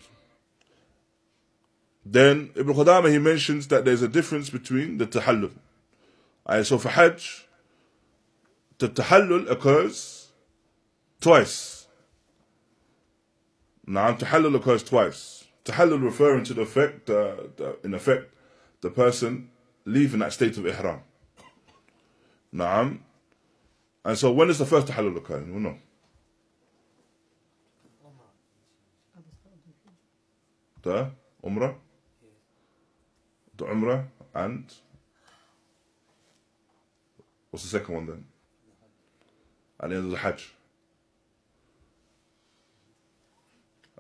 [2.05, 5.53] then Ibn Qudama he mentions that there's a difference between the tahallul.
[6.49, 7.47] Right, so for Hajj,
[8.79, 10.29] the tahallul occurs
[11.21, 11.89] twice.
[13.87, 15.45] Now, tahallul occurs twice.
[15.65, 18.33] Tahallul referring to the effect, uh, the, in effect,
[18.81, 19.51] the person
[19.85, 21.01] leaving that state of ihram.
[22.55, 23.01] Naam.
[24.05, 25.43] And so when does the first tahallul occur?
[25.45, 25.79] You will know.
[30.87, 31.11] The
[31.45, 31.75] Umrah?
[33.57, 34.05] The Umrah
[34.37, 34.73] and
[37.51, 38.25] what's the second one then?
[39.81, 40.53] At the end of the Hajj.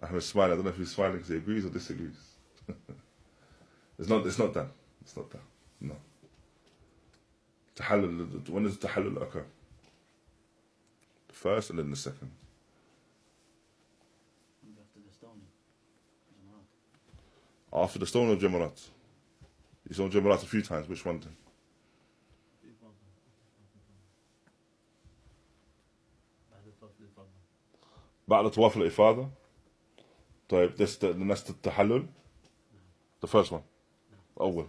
[0.00, 0.52] Ahmed smiling.
[0.52, 2.36] I don't know if he's smiling because he agrees or disagrees.
[3.98, 4.24] it's not.
[4.24, 4.68] It's not that.
[5.00, 5.42] It's not that.
[5.80, 5.96] No.
[7.74, 8.48] Tahallul.
[8.48, 9.44] When does tahallul occur?
[11.26, 12.30] The first and then the second.
[14.78, 15.48] After the stoning.
[17.75, 18.79] After the stone of Jamarat.
[19.87, 20.87] You saw Jamarat a few times.
[20.89, 21.35] Which one then?
[26.51, 27.29] بعد الطواف الإفاضة.
[28.27, 29.29] بعد طواف الإفاضة.
[30.49, 32.07] طيب this the, then that's the tahallul.
[33.21, 33.63] The first one.
[34.39, 34.67] أول.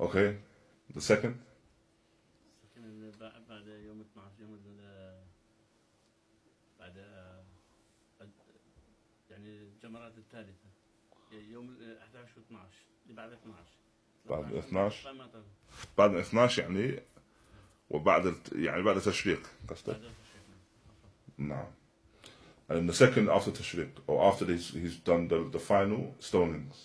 [0.00, 0.36] Okay.
[0.94, 1.34] The second.
[2.64, 5.22] لكن بعد بعد يوم 12 يوم ال-
[6.78, 6.94] بعد
[8.20, 8.30] بعد-
[9.30, 10.61] يعني الجمرات الثالثة
[11.32, 12.68] يوم ال 11 و 12
[13.04, 13.64] اللي بعد 12
[14.28, 15.12] بعد 12.
[15.12, 15.42] ما طلع.
[15.98, 17.02] بعد 12 يعني
[17.90, 19.86] وبعد الت- يعني بعد تشريق قصدك.
[19.88, 21.50] بعد التشريق.
[21.50, 21.64] No.
[22.70, 26.78] And the second after Tashriq, or after he's, he's done the, the final stonings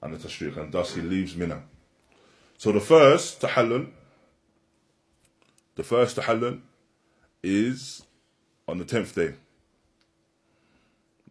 [0.00, 1.64] and the Tashriq, and thus he leaves Mina.
[2.56, 3.88] So the first Tahallul,
[5.74, 6.60] the first Tahallul
[7.42, 8.02] is
[8.68, 9.34] on the 10th day.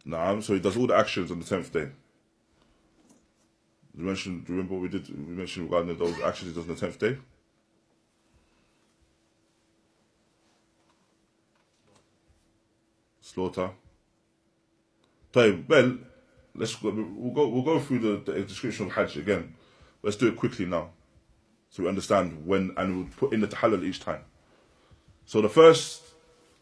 [0.06, 1.88] Naam, so he does all the actions on the 10th day.
[3.97, 6.75] You mentioned, do you remember we did, we mentioned regarding those Actually, it was on
[6.75, 7.17] the 10th day?
[13.19, 13.71] Slaughter.
[15.33, 15.65] Time.
[15.67, 15.97] Well,
[16.55, 19.55] let's go, we'll go, we'll go through the, the description of Hajj again.
[20.01, 20.89] Let's do it quickly now.
[21.69, 24.21] So we understand when, and we'll put in the tahallul each time.
[25.25, 26.01] So the first,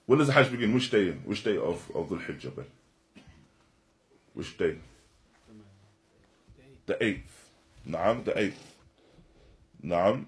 [0.05, 0.73] when does the Hajj begin?
[0.73, 1.11] Which day?
[1.11, 2.65] Which day of, of the Hijjah?
[4.33, 4.77] Which day?
[6.89, 7.51] The eighth.
[7.87, 8.75] Naam, the eighth.
[9.85, 10.25] Naam,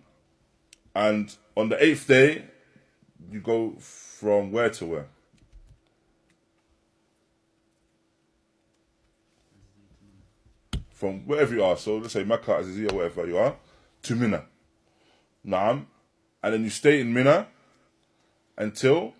[0.94, 2.46] and on the eighth day,
[3.32, 5.08] you go from where to where?
[11.02, 13.56] from wherever you are, so let's say Mecca, Aziziyah, wherever you are,
[14.04, 14.46] to Mina.
[15.44, 15.88] Naam.
[16.44, 17.48] And then you stay in Mina
[18.56, 19.16] until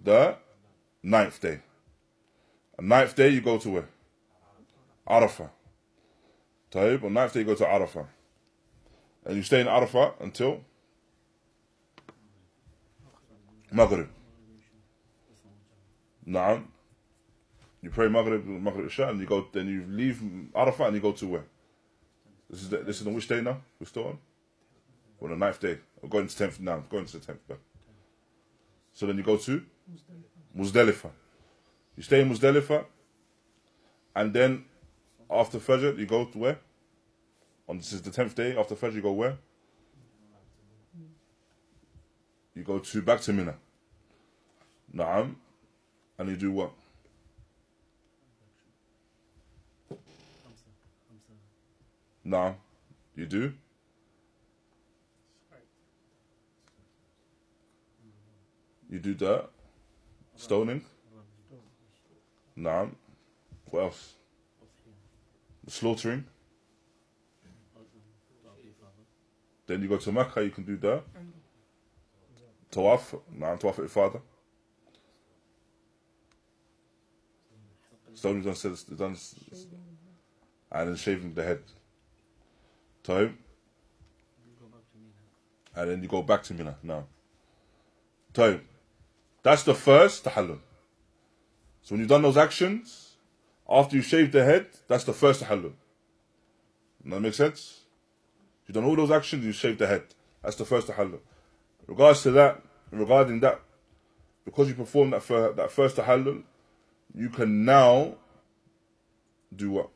[0.00, 0.36] the
[1.02, 1.58] ninth day.
[2.78, 3.88] On ninth day, you go to where?
[5.12, 5.50] Arafah.
[6.70, 8.06] Taib, on ninth day, you go to Arafah.
[9.26, 10.60] And you stay in Arafah until
[13.70, 14.08] Maghrib.
[16.26, 16.64] Naam.
[17.82, 19.46] You pray Maghrib, Maghrib Isha, and you go.
[19.52, 20.22] Then you leave
[20.54, 21.44] Arafat and you go to where?
[22.48, 23.60] This is the, this is on which day now?
[23.78, 24.18] We're still on.
[25.20, 25.78] On the ninth day.
[26.00, 26.82] We're going to tenth now.
[26.88, 27.40] Going to the tenth.
[28.92, 29.62] So then you go to
[30.56, 31.10] Muzdalifah.
[31.96, 32.84] You stay in Muzdalifah,
[34.16, 34.64] and then
[35.32, 36.58] after Fajr, you go to where?
[37.68, 39.38] On this is the tenth day after Fajr, you go where?
[42.54, 43.54] You go to back to Mina.
[44.94, 45.36] Naam,
[46.18, 46.72] and you do what?
[52.24, 52.52] Nah,
[53.16, 53.52] you do.
[58.88, 59.48] You do that.
[60.36, 60.84] Stoning.
[62.54, 62.86] Nah.
[63.70, 64.14] What else?
[65.68, 66.24] slaughtering.
[69.66, 71.02] Then you go to Makkah, you can do that.
[72.70, 74.20] Tawaf, Na'am Tawaf al-Ifadah.
[78.14, 79.16] Stoning done, says, done
[80.72, 81.60] and then shaving the head.
[83.02, 83.38] Time.
[85.74, 87.04] And then you go back to Mina now.
[88.32, 88.62] Time.
[89.42, 90.58] That's the first tahallul.
[91.82, 93.11] So when you've done those actions,
[93.72, 95.72] after you shave the head, that's the first tahallul.
[97.04, 97.80] That makes sense?
[98.66, 100.04] You've done all those actions, you shave the head.
[100.42, 101.20] That's the first tahallul.
[101.86, 103.60] Regards to that, regarding that,
[104.44, 106.42] because you performed that, fir- that first tahallul,
[107.14, 108.14] you can now
[109.54, 109.90] do what?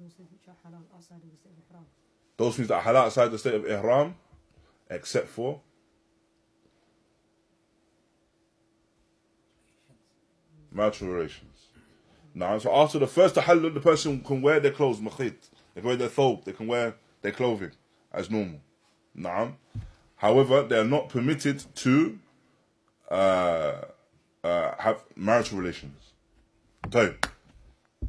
[0.00, 1.28] those which are halal outside of Ihram.
[1.28, 1.39] You can.
[2.40, 4.14] Those things that are halal outside the state of Ihram,
[4.88, 5.60] except for
[10.72, 11.66] marital relations.
[12.34, 15.34] Now, so after the first tahallul, the person can wear their clothes, makhit.
[15.74, 17.72] They can wear their thobe, they can wear their clothing
[18.10, 18.62] as normal.
[19.14, 19.56] Naam.
[20.16, 22.18] However, they are not permitted to
[23.10, 23.82] uh,
[24.42, 26.14] uh, have marital relations.
[26.90, 27.14] So,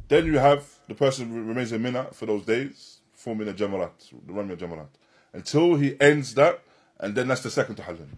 [0.08, 3.92] then you have the person remains a Mina for those days, forming a Jamarat,
[4.26, 4.88] the Rami Jamarat,
[5.32, 6.60] until he ends that,
[6.98, 8.08] and then that's the second tahallul.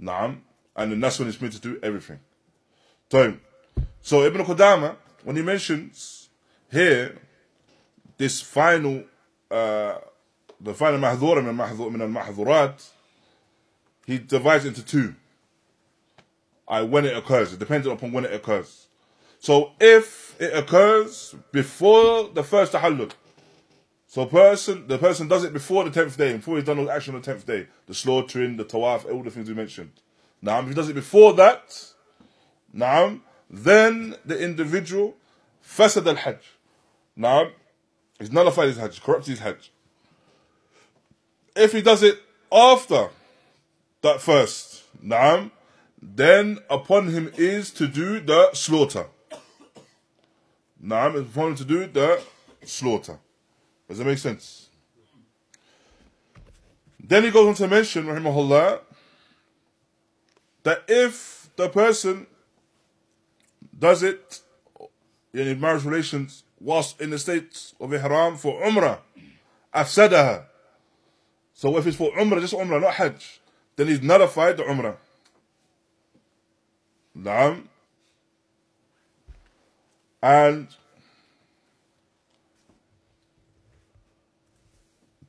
[0.00, 0.38] Naam.
[0.74, 2.20] And then that's when he's meant to do everything.
[3.10, 3.36] So,
[4.00, 6.30] so Ibn Qudama, when he mentions
[6.70, 7.18] here
[8.16, 9.04] this final,
[9.50, 9.98] uh,
[10.60, 12.88] the final mahdhura min mahdhur- min al-mahdhurat,
[14.06, 15.14] he divides into two.
[16.66, 18.86] I when it occurs, it depends upon when it occurs.
[19.40, 23.10] So if it occurs before the first tahallul,
[24.10, 27.14] so person the person does it before the tenth day, before he's done all action
[27.14, 29.92] on the tenth day, the slaughtering, the tawaf, all the things we mentioned.
[30.42, 31.92] Now, if he does it before that,
[32.72, 35.16] now then the individual
[35.64, 36.40] fasad al hajj.
[37.14, 37.50] Now,
[38.18, 39.70] he's nullified his hajj, corrupted his hajj.
[41.54, 42.18] If he does it
[42.50, 43.10] after
[44.02, 45.52] that first, now,
[46.02, 49.06] then upon him is to do the slaughter.
[50.80, 52.20] Now, upon him to do the
[52.64, 53.20] slaughter.
[53.90, 54.68] Does that make sense?
[57.02, 58.82] Then he goes on to mention, rahimahullah,
[60.62, 62.28] that if the person
[63.76, 64.42] does it
[65.34, 69.00] in marriage relations whilst in the state of ihram for umrah,
[69.74, 70.44] afsadaha.
[71.52, 73.40] So if it's for umrah, just umrah, not hajj,
[73.74, 74.98] then he's nullified the umrah.
[77.18, 77.64] Naam.
[80.22, 80.68] And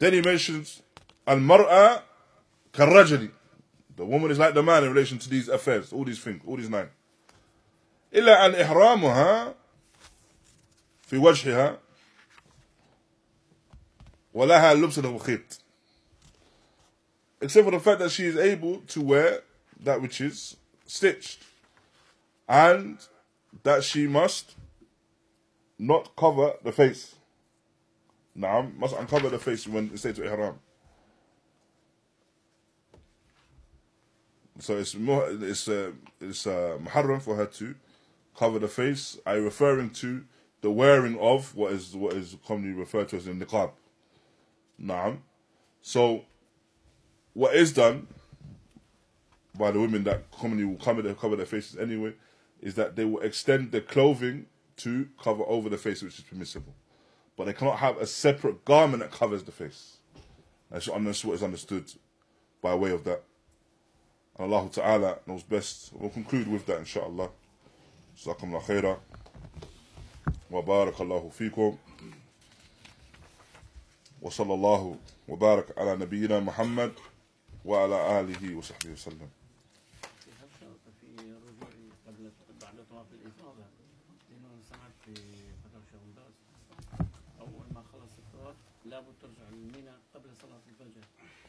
[0.01, 0.83] then he mentions
[1.27, 2.03] al-mar'a
[2.73, 3.31] karrajali.
[3.97, 6.57] The woman is like the man in relation to these affairs, all these things, all
[6.57, 6.89] these nine.
[8.13, 9.55] إلا أن إحرامها
[11.11, 11.79] في وجهها
[14.35, 15.59] ولها لبس الخيط
[17.41, 19.41] except for the fact that she is able to wear
[19.81, 20.57] that which is
[20.87, 21.43] stitched
[22.49, 22.99] and
[23.63, 24.55] that she must
[25.79, 27.15] not cover the face.
[28.38, 30.60] Naam, must uncover the face when it's state to ihram.
[34.60, 37.76] So it's more, it's uh, it's uh, muharram for her to
[38.38, 39.18] cover the face.
[39.26, 40.24] I referring to
[40.62, 43.72] the wearing of what is what is commonly referred to as in the niqab.
[44.82, 45.20] Naam.
[45.82, 46.26] So
[47.34, 48.08] what is done
[49.58, 52.14] by the women that commonly will cover their, cover their faces anyway
[52.62, 54.46] is that they will extend the clothing
[54.78, 56.74] to cover over the face, which is permissible
[57.41, 59.99] But they cannot have a separate garment that covers the face.
[60.71, 61.93] That's that's what is understood
[62.63, 63.23] by way of that.
[64.39, 65.93] And Allah Ta'ala knows best.
[65.95, 67.31] We'll conclude with that, inshallah.
[68.17, 69.01] جزاكم الله خيرا
[70.51, 71.77] وبارك الله فيكم
[74.23, 74.97] وصلى الله
[75.29, 76.93] وبارك على نبينا محمد
[77.65, 79.29] وعلى آله وصحبه وسلم
[88.92, 91.04] لابد ترجع للمينا قبل صلاة الفجر.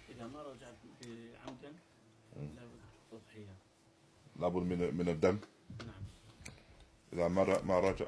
[0.08, 0.76] إذا ما رجعت
[1.46, 1.72] عمدا
[2.36, 2.80] لابد
[3.10, 3.56] تضحية
[4.40, 5.38] لابد من من الدم؟
[5.86, 6.02] نعم.
[7.12, 8.06] إذا ما ما رجع.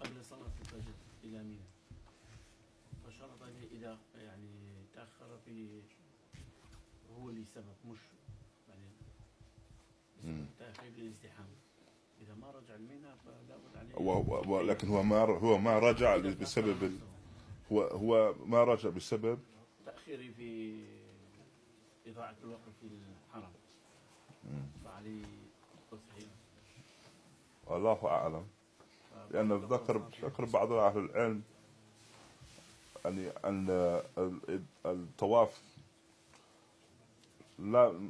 [0.00, 0.92] قبل صلاة الفجر
[1.24, 1.66] إلى مينا
[3.06, 4.48] فشرط إذا يعني
[4.94, 5.80] تأخر في
[7.18, 7.98] هو لي سبب مش
[8.68, 8.88] يعني
[10.24, 11.46] بسبب تأخير الازدحام
[12.22, 17.00] إذا ما رجع المينا فلابد عليه و- و- ولكن هو ما هو ما رجع بسبب
[17.72, 19.38] هو هو ما رجع بسبب
[19.86, 20.80] تأخيري في
[22.06, 23.52] إضاعة الوقت في الحرم.
[24.84, 25.22] فعلي
[25.90, 26.26] تضحية
[27.70, 28.46] الله أعلم.
[29.30, 31.42] لأن ذكر ذكر بعض أهل العلم
[33.04, 33.70] يعني أن
[34.18, 35.60] ال- الطواف
[37.58, 38.00] لا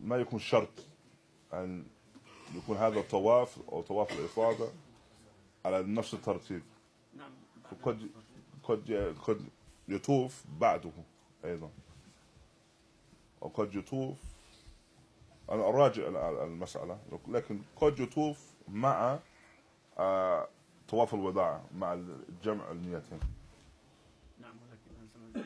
[0.00, 0.68] ما يكون شرط
[1.52, 1.84] أن
[2.54, 4.68] يكون هذا الطواف أو طواف الإفاضة
[5.64, 6.62] على نفس الترتيب.
[7.16, 7.30] نعم
[7.72, 8.10] وقد
[8.70, 8.92] قد
[9.26, 9.48] قد
[9.88, 10.92] يطوف بعده
[11.44, 11.70] أيضا.
[13.40, 14.18] وقد يطوف.
[15.50, 16.98] أنا أراجع ال- المسألة.
[17.28, 19.18] لكن قد يطوف مع
[19.98, 20.48] آه،
[20.88, 23.20] طواف الوداع مع الجمع النيتين
[24.40, 25.44] نعم ولكن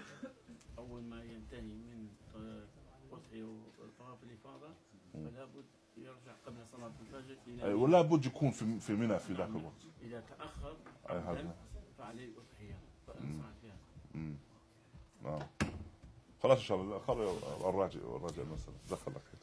[0.78, 2.08] أول ما ينتهي من
[3.10, 4.68] تضحية وطواف الإفاضة
[5.14, 5.64] فلا بد
[5.96, 7.74] يرجع قبل صلاة الفجر.
[7.76, 9.82] ولا بد يكون في في منى في ذاك الوقت.
[11.10, 11.56] عمداً هذا.
[11.98, 12.32] فعليه.
[13.23, 13.77] أضحية فأنصح فيها
[15.23, 15.47] نعم
[16.43, 17.23] خلاص إن شاء الله خلي
[17.69, 19.39] الراجع الراجع المسألة جزاك الله خير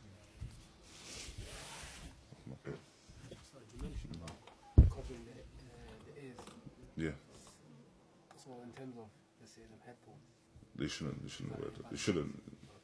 [3.52, 4.36] Sorry, you mentioned about
[4.90, 6.44] covering the, uh, the ears.
[6.96, 7.16] Yeah.
[8.44, 9.06] So in terms of,
[9.40, 10.26] let's say, the headphones.
[10.76, 11.22] They shouldn't.
[11.22, 11.70] They shouldn't wear.
[11.90, 12.34] They shouldn't.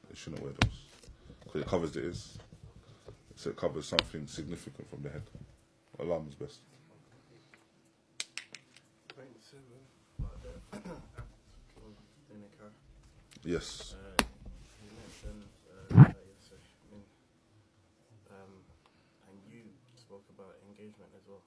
[0.08, 0.78] They shouldn't wear those
[1.44, 2.38] because it covers the ears.
[3.36, 5.22] so it covers something significant from the head.
[6.00, 6.60] Allah is best.
[13.47, 13.95] Yes.
[18.35, 19.61] And you
[19.95, 21.41] spoke about engagement as well.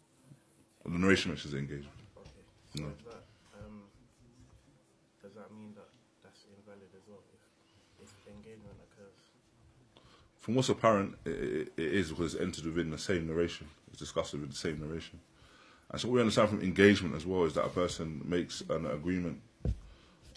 [0.84, 1.92] The narration which is engagement.
[2.16, 2.30] Okay.
[2.74, 2.88] So No.
[3.04, 3.24] that,
[3.60, 3.82] um,
[5.22, 5.88] does that mean that
[6.22, 9.18] that's invalid as well if, if engagement occurs?
[10.38, 13.68] From what's apparent, it, it is because it's entered within the same narration.
[13.90, 15.20] It's discussed within the same narration.
[15.91, 18.86] And so what we understand from engagement as well is that a person makes an
[18.86, 19.41] agreement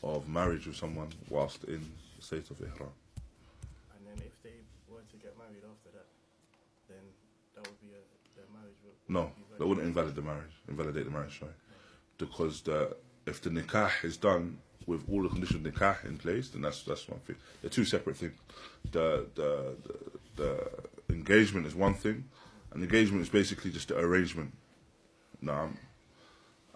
[0.04, 1.80] of marriage with someone whilst in
[2.18, 2.89] the state of ihram.
[3.95, 4.58] And then if they
[4.89, 6.08] were to get married after that,
[6.89, 7.04] then
[7.56, 8.01] that would be a,
[8.36, 10.51] their marriage would No, be that wouldn't invalidate the marriage.
[10.68, 11.51] Invalidate the marriage, sorry.
[12.18, 12.95] Because the,
[13.28, 16.84] if the nikah is done with all the conditions of nikah in place, then that's
[16.84, 17.36] that's one thing.
[17.62, 18.34] They're two separate things.
[18.91, 19.76] The the
[20.36, 20.70] the,
[21.08, 22.26] the engagement is one thing,
[22.72, 24.54] and engagement is basically just the arrangement.
[25.43, 25.75] Naam.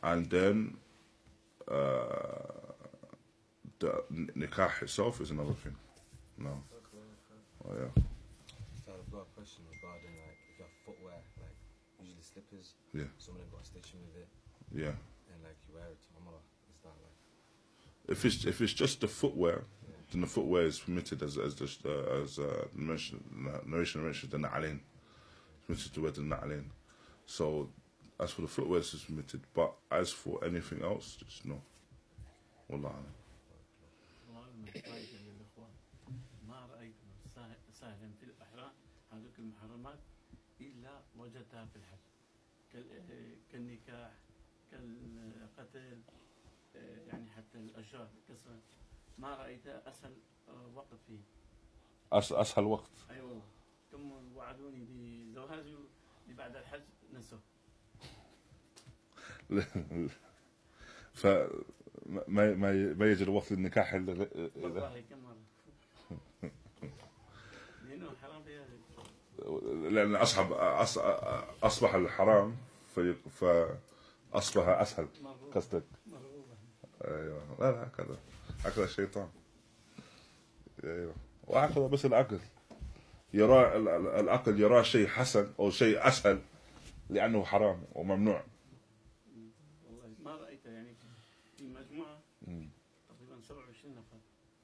[0.03, 0.78] And then
[1.70, 2.57] uh,
[3.80, 5.76] the nikah itself is another thing.
[6.38, 6.51] No.
[7.68, 8.03] Oh yeah.
[8.86, 11.57] So I've got a question regarding like if you have footwear, like
[11.99, 12.74] usually slippers.
[12.93, 13.09] Yeah.
[13.18, 14.30] Some of them got a stitching with it,
[14.72, 14.95] Yeah.
[15.32, 16.39] and like you wear it to Umrah.
[16.72, 17.18] Is that like
[18.18, 19.63] If it's if it's just the footwear,
[20.11, 23.24] then the footwear is permitted as as just uh, as uh, mentioned,
[23.65, 24.80] narration mentions the na'alain.
[25.57, 26.65] It's permitted to wear the na'alain.
[27.26, 27.70] So
[28.20, 29.41] as for the footwear, it's permitted.
[29.55, 31.59] But as for anything else, just no.
[32.68, 32.91] Wallah.
[32.95, 33.14] alam.
[34.27, 35.73] سؤال فائدة للإخوان
[36.49, 36.95] ما رأيت
[37.35, 38.73] سه- سهلا في الإحرام
[39.12, 39.99] هذوك المحرمات
[40.61, 41.99] إلا وجدتها في الحج
[42.73, 44.12] كال- كالنكاح
[44.70, 46.03] كالقتل
[46.77, 48.57] آه، يعني حتى الأشجار كسر
[49.18, 50.16] ما رأيت أسهل
[50.49, 51.20] آه، وقت فيه
[52.12, 52.91] أس أسهل وقت.
[53.11, 53.43] أي والله
[53.93, 55.66] كم وعدوني بزواج
[56.25, 57.39] اللي بعد الحج نسوا
[61.14, 61.48] فما
[62.28, 62.54] ما
[62.93, 65.18] ما يجد وقت للنكاح إلا إذا والله كم
[67.88, 68.41] لأنه حرام
[70.16, 70.50] أصحب
[70.86, 72.56] أص- أصبح الحرام
[74.82, 75.08] أسهل.
[75.24, 75.84] مرغوبة قصدك؟
[77.06, 77.41] أيوه.
[77.60, 78.18] لا لا هكذا.
[78.66, 79.30] هكذا الشيطان.
[80.84, 81.14] أيوه.
[81.48, 82.39] وهكذا بس العقل.
[83.34, 86.41] يرى ال- ال- العقل يرى شيء حسن أو شيء أسهل
[87.10, 88.43] لأنه حرام وممنوع.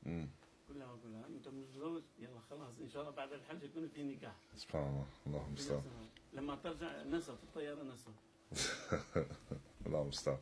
[0.02, 0.28] مم.
[0.68, 4.34] كلها أقول لها أنت متزوج يلا خلاص إن شاء الله بعد الحج يكون في نكاح
[4.56, 5.82] سبحان الله اللهم المستعان
[6.32, 8.12] لما ترجع نسوا في الطيارة نسوا
[9.86, 10.38] Allah المستعان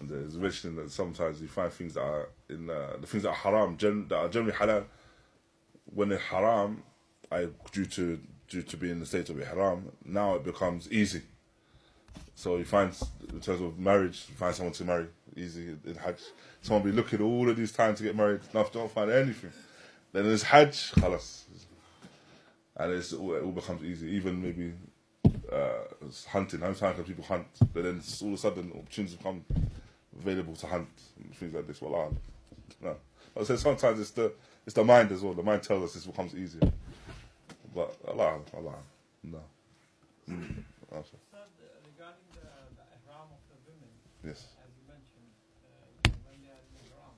[0.00, 3.28] And there's mentioning that sometimes you find things that are in uh, the things that
[3.30, 4.84] are haram, gen- that are generally halal.
[5.84, 6.82] When they're haram,
[7.30, 8.18] I, due to
[8.48, 11.22] due to being in the state of ihram, now it becomes easy.
[12.34, 12.92] So you find,
[13.32, 16.19] in terms of marriage, you find someone to marry easy in Hajj.
[16.61, 19.51] Someone be looking all of these times to get married, enough, don't find anything.
[20.11, 21.43] Then there's Hajj, khalas.
[22.77, 24.07] and it's, it all becomes easy.
[24.11, 24.73] Even maybe
[25.51, 25.83] uh,
[26.27, 26.59] hunting.
[26.59, 27.47] How many times people hunt?
[27.73, 29.43] But then all of a sudden opportunities become
[30.19, 30.87] available to hunt
[31.23, 31.81] and things like this.
[31.81, 32.13] Well,
[32.81, 32.95] no.
[33.39, 34.31] I said sometimes it's the
[34.65, 35.33] it's the mind as well.
[35.33, 36.71] The mind tells us this becomes easier.
[37.73, 38.75] But Allah, Allah,
[39.23, 39.39] no.
[40.29, 40.63] Mm.
[40.91, 42.45] Regarding the,
[42.77, 43.89] the ihram of the women,
[44.25, 44.45] Yes.
[44.61, 45.29] as you mentioned,
[45.63, 47.15] uh, when they are in ihram,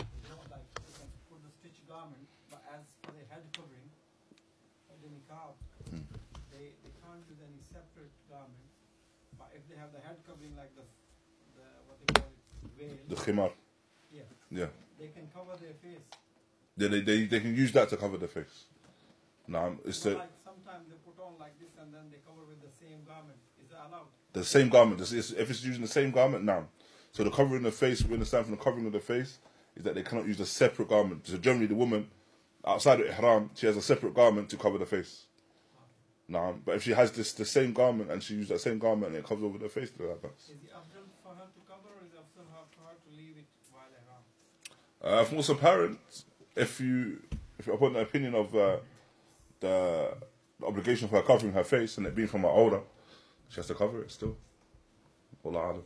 [0.00, 3.88] they don't like they can put the stitch garment, but as for the head covering,
[4.88, 5.54] or the niqab,
[5.90, 6.04] Hmm.
[6.52, 8.68] they, they can't use any separate garment.
[9.38, 10.84] But if they have the head covering like the,
[11.56, 13.52] the what they call it, veil, The khimar.
[14.12, 14.66] yeah, Yeah.
[14.98, 16.04] they can cover their face.
[16.76, 18.64] They, they, they, they can use that to cover their face.
[19.48, 22.60] No, it's the, like sometimes they put on like this and then they cover with
[22.62, 23.36] the same garment.
[23.62, 24.06] Is that allowed?
[24.32, 25.00] the same garment.
[25.00, 26.68] If it's using the same garment, now.
[27.12, 29.38] So the covering of the face, we understand from the covering of the face,
[29.76, 31.26] is that they cannot use a separate garment.
[31.26, 32.08] So generally, the woman
[32.64, 35.26] outside of ihram, she has a separate garment to cover the face.
[36.28, 39.08] Now, but if she has this the same garment and she uses that same garment
[39.08, 40.44] and it covers over the face, then that's.
[40.44, 43.36] Is it afdal for her to cover or is it afdal for her to leave
[43.36, 45.20] it while ihram?
[45.20, 45.98] Uh, from what's apparent,
[46.56, 47.20] if you,
[47.58, 48.76] if you're upon the opinion of uh,
[49.60, 50.14] the,
[50.60, 52.80] the obligation for her covering her face and it being from her older,
[53.48, 54.36] she has to cover it still.
[55.42, 55.82] Wallah alam.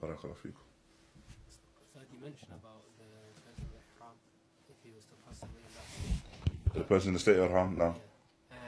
[0.00, 0.64] Barakallah feekum.
[1.92, 3.04] So you mentioned about the
[3.42, 4.16] person with ihram,
[4.70, 6.63] if he was to pass away in that state.
[6.74, 7.94] The person in the state of ihram now.
[8.50, 8.56] Yeah.
[8.56, 8.60] Uh,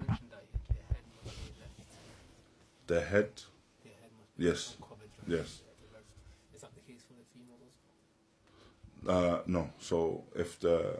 [0.00, 2.86] you mentioned that their head must be left.
[2.86, 3.30] The head,
[3.84, 4.76] Their head must be Yes.
[4.80, 5.10] uncovered.
[5.26, 5.60] Yes.
[6.54, 7.74] Is that the case for the females
[9.06, 9.70] uh, no.
[9.78, 10.96] So if the,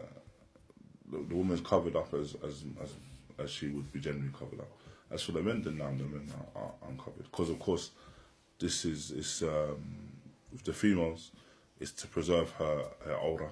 [1.11, 2.91] the the woman's covered up as as as
[3.39, 4.69] as she would be generally covered up.
[5.09, 7.91] As for the men, then now the men are, are uncovered because, of course,
[8.59, 9.83] this is is um,
[10.51, 11.31] with the females,
[11.79, 13.49] is to preserve her her aura.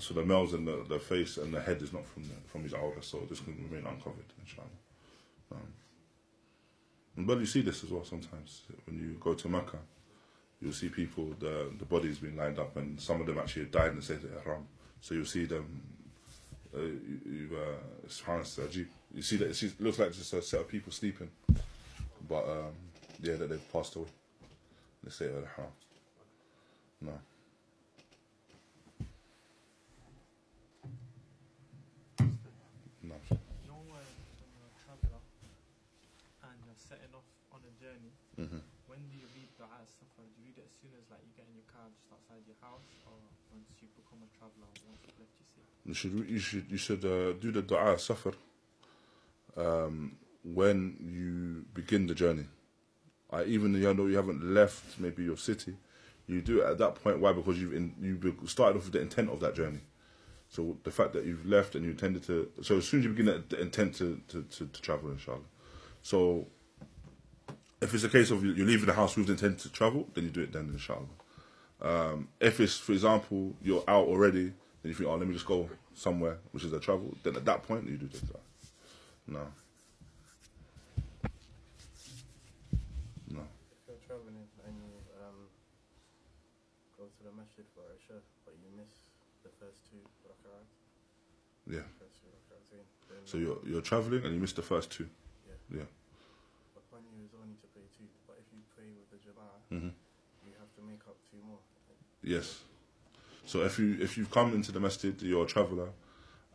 [0.00, 2.64] For the males, and the, the face and the head is not from the, from
[2.64, 4.66] his aura, so this can remain uncovered, inshallah.
[5.52, 5.72] Um,
[7.16, 9.78] but you see this as well sometimes when you go to Mecca.
[10.60, 13.90] You'll see people, the the bodies being lined up, and some of them actually died
[13.90, 14.66] in the state of ihram.
[15.00, 15.82] So you'll see them.
[16.74, 20.90] Uh, you, uh, subhanallah, you see that it looks like just a set of people
[20.90, 21.30] sleeping,
[22.28, 22.74] but um,
[23.22, 24.06] yeah, that they've passed away.
[25.02, 25.68] in the state of ihram.
[27.00, 27.12] No.
[33.04, 34.06] You know when,
[34.40, 35.20] when you're a traveller
[36.42, 38.62] and you're setting off on a journey, Mhm.
[38.86, 40.24] when do you read Dua Safar?
[40.30, 42.46] Do you read it as soon as like you get in your car just outside
[42.46, 43.18] your house or
[43.50, 45.66] once you become a traveller once you've left your city?
[45.84, 48.34] You should you should you should uh, do the du'a safar
[49.56, 52.46] um, when you begin the journey.
[53.32, 55.76] Uh, even though you haven't left maybe your city,
[56.28, 57.18] you do it at that point.
[57.18, 57.32] Why?
[57.32, 59.80] Because you've in, you started off with the intent of that journey.
[60.48, 63.12] So the fact that you've left and you intended to, so as soon as you
[63.12, 65.40] begin the intent to, to, to, to travel, inshallah.
[66.02, 66.46] So
[67.84, 70.08] if it's a case of you- you're leaving the house with the intent to travel,
[70.14, 71.06] then you do it then, inshallah.
[71.82, 74.46] Um, if it's, for example, you're out already,
[74.80, 77.44] then you think, oh, let me just go somewhere, which is a travel, then at
[77.44, 78.40] that point, you do the dua.
[79.26, 79.52] No.
[83.28, 83.44] No.
[83.72, 85.48] If you're traveling and you um,
[86.96, 88.92] go to the masjid for Isha, but you miss
[89.42, 90.68] the first two rak'ahs,
[91.66, 91.80] Yeah.
[92.00, 95.08] two rak'ahs, So you're, you're traveling and you missed the first two.
[95.48, 95.80] yeah.
[95.80, 95.88] Yeah.
[96.76, 99.08] Upon you is only to pray two, but if you pray with
[99.70, 99.88] the jama'ah, hmm
[100.46, 101.58] you have to make up two more.
[102.22, 102.60] Yes.
[103.46, 105.90] So if you if you've come into the masjid, you're a traveller,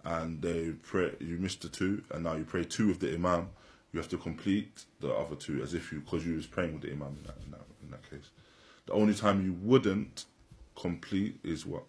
[0.03, 3.49] and they pray, you missed the two, and now you pray two with the imam.
[3.91, 6.81] You have to complete the other two as if you because you was praying with
[6.83, 8.29] the imam in that, in that in that case.
[8.85, 10.25] The only time you wouldn't
[10.75, 11.83] complete is what?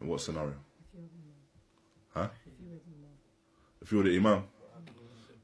[0.00, 0.54] In what scenario?
[0.80, 1.02] If you're
[2.12, 2.30] the imam.
[3.80, 4.32] If you were the If you're the imam.
[4.32, 4.44] imam.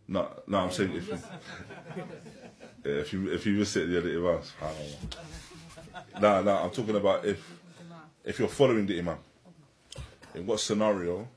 [0.07, 1.18] No, no, I'm saying if you,
[2.85, 4.41] yeah, if you if you miss it, you're the imam.
[4.43, 6.20] subhanallah.
[6.20, 7.41] No, no, I'm talking about if
[8.24, 9.18] if you're following the imam.
[10.35, 11.28] In what scenario?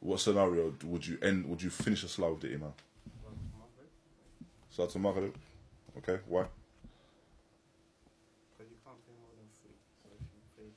[0.00, 1.46] What scenario would you end?
[1.46, 2.72] Would you finish a salah with the imam?
[4.70, 5.34] Salat al-Maghrib.
[5.98, 6.46] Okay, why?
[8.56, 9.76] Because you can't pray more than three.
[10.02, 10.72] So if you pray.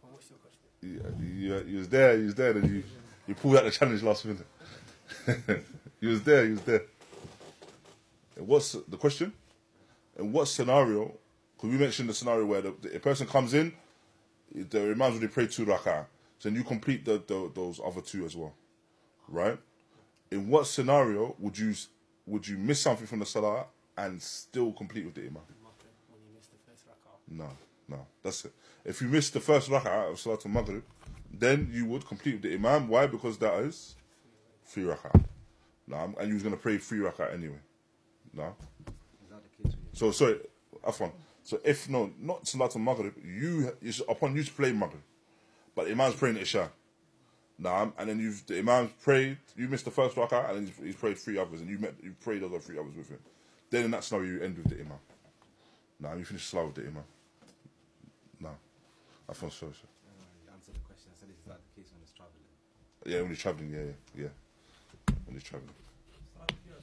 [0.00, 0.32] Well, What's?
[0.80, 2.16] You, you, you was there.
[2.16, 2.54] You was there.
[2.54, 2.82] Then you
[3.28, 4.46] you pulled out the challenge last minute.
[6.00, 6.44] you was there.
[6.44, 6.82] You was there.
[8.36, 9.32] And what's the question?
[10.18, 11.12] In what scenario?
[11.58, 13.72] Could we mention the scenario where the, the a person comes in,
[14.52, 16.06] the imams already pray two rak'ah,
[16.38, 18.52] so then you complete the, the, those other two as well,
[19.28, 19.58] right?
[20.30, 21.74] In what scenario would you
[22.26, 23.66] would you miss something from the salah
[23.96, 25.42] and still complete with the imam?
[26.10, 27.36] When you miss the first rak'ah.
[27.36, 27.48] No,
[27.88, 28.52] no, that's it.
[28.84, 30.82] If you miss the first rak'ah of Salat al-Maghrib,
[31.32, 32.88] then you would complete with the imam.
[32.88, 33.06] Why?
[33.06, 33.94] Because that is
[34.66, 35.24] three rak'ah.
[35.86, 37.60] No, and you was going to pray three rak'ah anyway.
[38.32, 38.54] No.
[39.24, 39.90] Is that the case with you?
[39.92, 40.38] So, sorry,
[40.86, 41.12] Afwan.
[41.42, 45.02] So if, no, not Salat al-Maghrib, you, it's upon you to play Maghrib.
[45.74, 46.70] But the imam's praying Isha.
[47.60, 50.84] Naam, and then you've, the imam's prayed, you missed the first rak'ah, and then he's,
[50.84, 53.18] he's prayed three others, and you met, you prayed those other three others with him.
[53.70, 54.98] Then in that scenario, you end with the imam.
[56.00, 57.04] Nah, you finish Salah with the imam.
[58.40, 58.50] No.
[59.30, 59.88] Afwan, sorry, sir.
[60.02, 61.10] No, no, you answered the question.
[61.14, 62.46] I said, is that the case when it's traveling?
[63.06, 64.28] Yeah, when he's traveling, yeah, yeah, yeah.
[65.32, 65.72] When he's traveling.
[66.36, 66.76] So if you're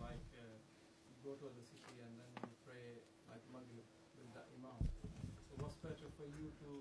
[0.00, 0.56] like uh,
[1.04, 2.96] you go to the city and then you pray
[3.28, 3.84] like Maghrib
[4.16, 4.80] with the Imam.
[5.44, 6.80] So what's better for you to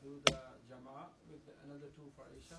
[0.00, 0.40] do the
[0.72, 2.56] Jama'ah with the another two for Isha?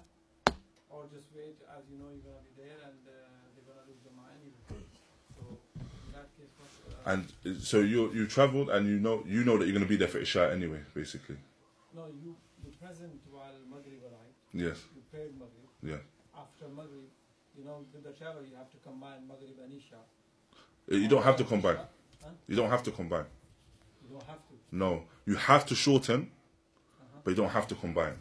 [0.94, 3.26] Or just wait as you know you're going to be there and uh,
[3.58, 4.86] they're going to do Jama'ah anyway.
[5.34, 5.42] So
[5.82, 9.58] in that case, uh, And uh, so you you travelled, and you know you know
[9.58, 11.42] that you're going to be there for Isha anyway, basically.
[11.98, 14.38] No, you, you present while Maghrib arrived.
[14.54, 15.74] Yes, You prayed Maghrib.
[15.82, 16.02] yeah.
[16.38, 17.10] After Maghrib,
[17.60, 19.98] you know, with the travel, you have to combine Maghrib and Isha.
[20.88, 21.76] You don't have to combine.
[22.24, 22.30] Huh?
[22.48, 23.26] You don't have to combine.
[24.04, 24.54] You don't have to.
[24.72, 27.20] No, you have to shorten, Uh-huh.
[27.24, 28.18] but you don't have to combine.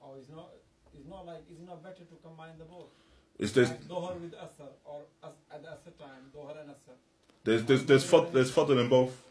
[0.00, 0.50] Or it's not,
[0.94, 2.90] it's not like, it's not better to combine the both.
[3.38, 6.94] It's there's Like Dohar with Asr, or as, at the Asr time, Dohar and Asr.
[7.44, 9.22] there's there's there's fad, there's fadl in both,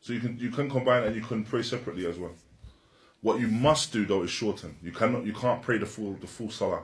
[0.00, 2.34] so you can you can combine and you can pray separately as well.
[3.22, 4.76] What you must do though is shorten.
[4.82, 6.82] You cannot you can't pray the full the full salah,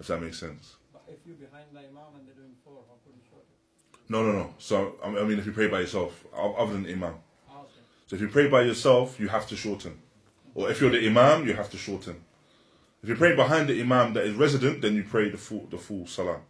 [0.00, 0.76] if that makes sense.
[0.92, 4.10] But if you're behind the Imam and they're doing four, how could you short it?
[4.10, 4.54] No, no, no.
[4.58, 7.14] So I mean, if you pray by yourself, other than imam.
[7.48, 7.70] Ah, okay.
[8.08, 10.00] So if you pray by yourself, you have to shorten.
[10.54, 12.16] Or if you're the imam, you have to shorten.
[13.02, 15.78] If you pray behind the imam that is resident, then you pray the full the
[15.78, 16.40] full salah.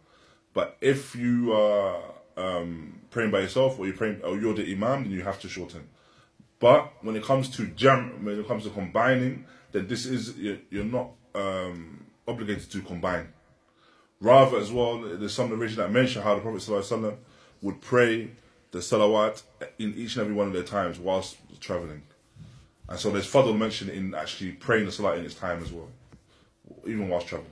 [0.53, 2.01] But if you are
[2.35, 5.49] um, praying by yourself, or you're praying, or you're the imam, then you have to
[5.49, 5.87] shorten.
[6.59, 10.57] But when it comes to jam, when it comes to combining, then this is you're,
[10.69, 13.31] you're not um, obligated to combine.
[14.21, 17.15] Rather, as well, there's some narration that mention how the Prophet ﷺ
[17.63, 18.29] would pray
[18.69, 19.41] the salawat
[19.79, 22.03] in each and every one of their times whilst traveling.
[22.87, 25.89] And so there's further mention in actually praying the salat in its time as well,
[26.85, 27.49] even whilst traveling.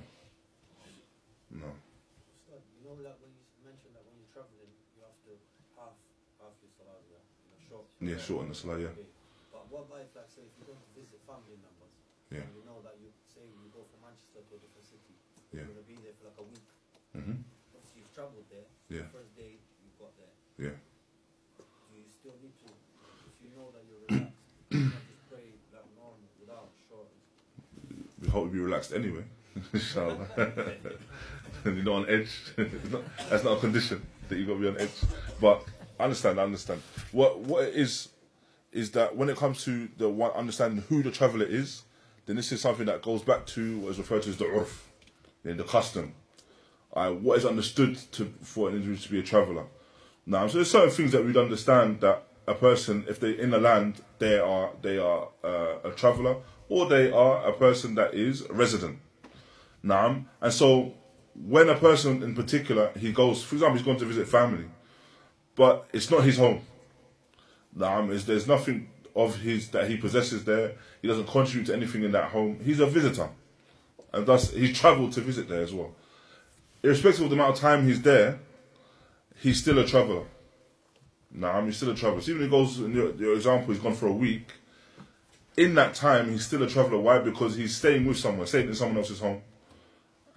[1.50, 1.66] No.
[1.66, 5.34] You know that when you mentioned that when you're traveling, you have to
[5.74, 5.98] half
[6.38, 7.86] half your salah, yeah, you know, short.
[7.98, 8.94] Yeah, short on the salah, yeah.
[8.94, 9.10] Okay.
[9.50, 11.94] But what about if, like, say, if you're going to visit family members,
[12.30, 12.46] Yeah.
[12.46, 15.18] and you know that you say you go from Manchester to a different city,
[15.54, 15.66] Yeah.
[15.66, 16.68] you're going to be there for like a week.
[17.14, 17.42] hmm
[17.74, 18.68] Obviously, you've travelled there.
[18.90, 19.06] Yeah.
[19.10, 20.76] The first day you got there, Yeah.
[21.58, 24.38] do you still need to, if you know that you're relaxed,
[24.70, 27.10] you just pray like normal without short?
[28.22, 29.24] We hope you be relaxed anyway.
[29.74, 30.28] Inshallah.
[31.66, 32.30] You're not on edge.
[32.92, 34.92] Not- that's not a condition that you've got to be on edge.
[35.42, 35.66] But
[36.00, 36.40] I understand.
[36.40, 36.82] I understand.
[37.12, 38.10] What what it is
[38.72, 41.84] is that when it comes to the one understanding who the traveller is,
[42.28, 44.70] then this is something that goes back to what is referred to as the urf,
[45.44, 46.14] yeah, the custom.
[46.94, 49.66] Uh, what is understood to for an individual to be a traveller.
[50.26, 53.60] Now, so there's certain things that we'd understand that a person, if they're in the
[53.60, 56.38] land, they are they are uh, a traveller
[56.68, 59.00] or they are a person that is a resident.
[59.84, 60.26] Naam.
[60.42, 60.94] And so
[61.36, 64.66] when a person in particular, he goes, for example, he's going to visit family,
[65.56, 66.62] but it's not his home.
[68.12, 70.74] Is there's nothing of his that he possesses there.
[71.02, 72.60] He doesn't contribute to anything in that home.
[72.64, 73.30] He's a visitor.
[74.14, 75.94] And thus he's travelled to visit there as well.
[76.82, 78.40] Irrespective of the amount of time he's there,
[79.38, 80.26] he's still a traveller.
[81.36, 82.22] Naam, he's still a traveller.
[82.22, 84.52] So even if he goes, in your, your example, he's gone for a week,
[85.58, 87.00] in that time, he's still a traveller.
[87.00, 87.20] Why?
[87.20, 89.42] Because he's staying with someone, staying in someone else's home.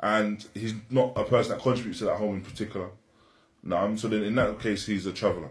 [0.01, 2.91] And he's not a person that contributes to that home in particular.
[3.63, 5.51] No, so then in that case, he's a traveller.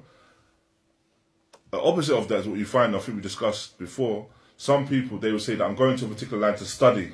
[1.71, 4.27] The opposite of that is what you find, I think we discussed before.
[4.57, 7.13] Some people, they will say that I'm going to a particular land to study.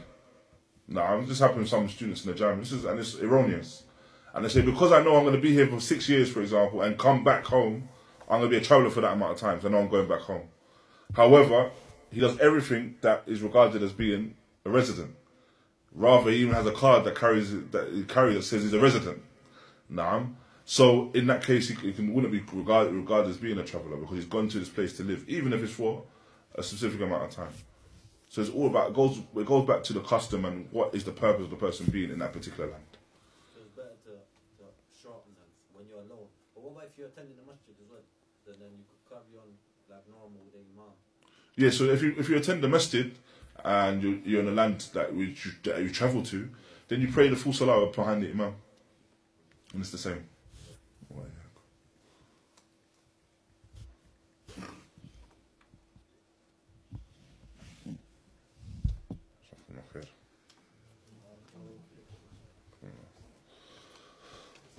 [0.87, 2.59] Now, this happened with some students in the jam.
[2.59, 3.83] This is, and it's erroneous.
[4.33, 6.41] And they say, because I know I'm going to be here for six years, for
[6.41, 7.89] example, and come back home,
[8.29, 9.59] I'm going to be a traveller for that amount of time.
[9.59, 10.47] So I know I'm going back home.
[11.13, 11.71] However,
[12.11, 14.35] he does everything that is regarded as being
[14.65, 15.15] a resident.
[15.93, 18.79] Rather, he even has a card that carries that he carries that says he's a
[18.79, 19.21] resident.
[19.91, 20.35] Naam.
[20.65, 24.17] So in that case, he, can, wouldn't be regarded, regarded as being a traveller because
[24.17, 26.03] he's gone to this place to live, even if it's for
[26.55, 27.53] a specific amount of time.
[28.29, 31.03] So it's all about it goes it goes back to the custom and what is
[31.03, 32.97] the purpose of the person being in that particular land.
[33.53, 34.65] So it's better to, to
[35.01, 36.27] shorten them when you're alone.
[36.53, 38.03] But what about if you're attending the masjid as well?
[38.45, 39.49] Then, then you could carry on
[39.89, 40.91] like normal with the imam.
[41.55, 43.15] Yeah, so if you if you attend the masjid
[43.63, 46.49] and you, you're in a land that you, that you travel to,
[46.87, 48.55] then you pray the full salah behind the imam,
[49.73, 50.25] and it's the same.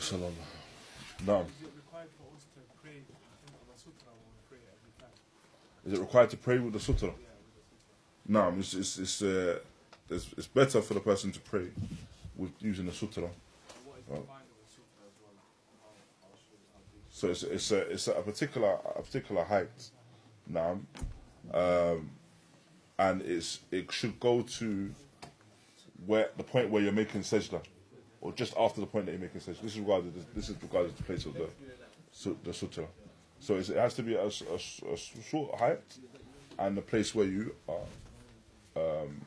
[0.09, 0.33] Sallallahu.
[1.27, 1.45] Naam.
[1.45, 5.13] Is it required to pray in the sutra when we pray every time?
[5.87, 7.09] Is it required to pray with the sutra?
[7.09, 8.53] Yeah, with the sutra.
[8.53, 9.59] No, it's it's it's, uh,
[10.09, 11.67] it's it's better for the person to pray
[12.37, 13.25] with using the sutra.
[13.25, 13.33] And
[13.85, 14.21] what is Well.
[14.23, 15.35] defined with the sutra as well?
[15.83, 15.91] How,
[16.23, 17.03] how should how big?
[17.11, 19.91] So it's it's a it's a particular a particular height,
[20.47, 20.81] now,
[21.53, 22.11] um,
[22.99, 24.95] and it's it should go to
[26.07, 27.61] where the point where you're making sajda,
[28.21, 29.61] or just after the point that you're making sajda.
[29.61, 31.49] This is regarded this is regarded as the place of the
[32.45, 32.87] the sutra.
[33.41, 35.83] So it has to be a short height,
[36.59, 39.21] and the place where you are, um,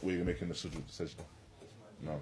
[0.00, 1.24] where you're making the sujood sajda.
[2.02, 2.20] No.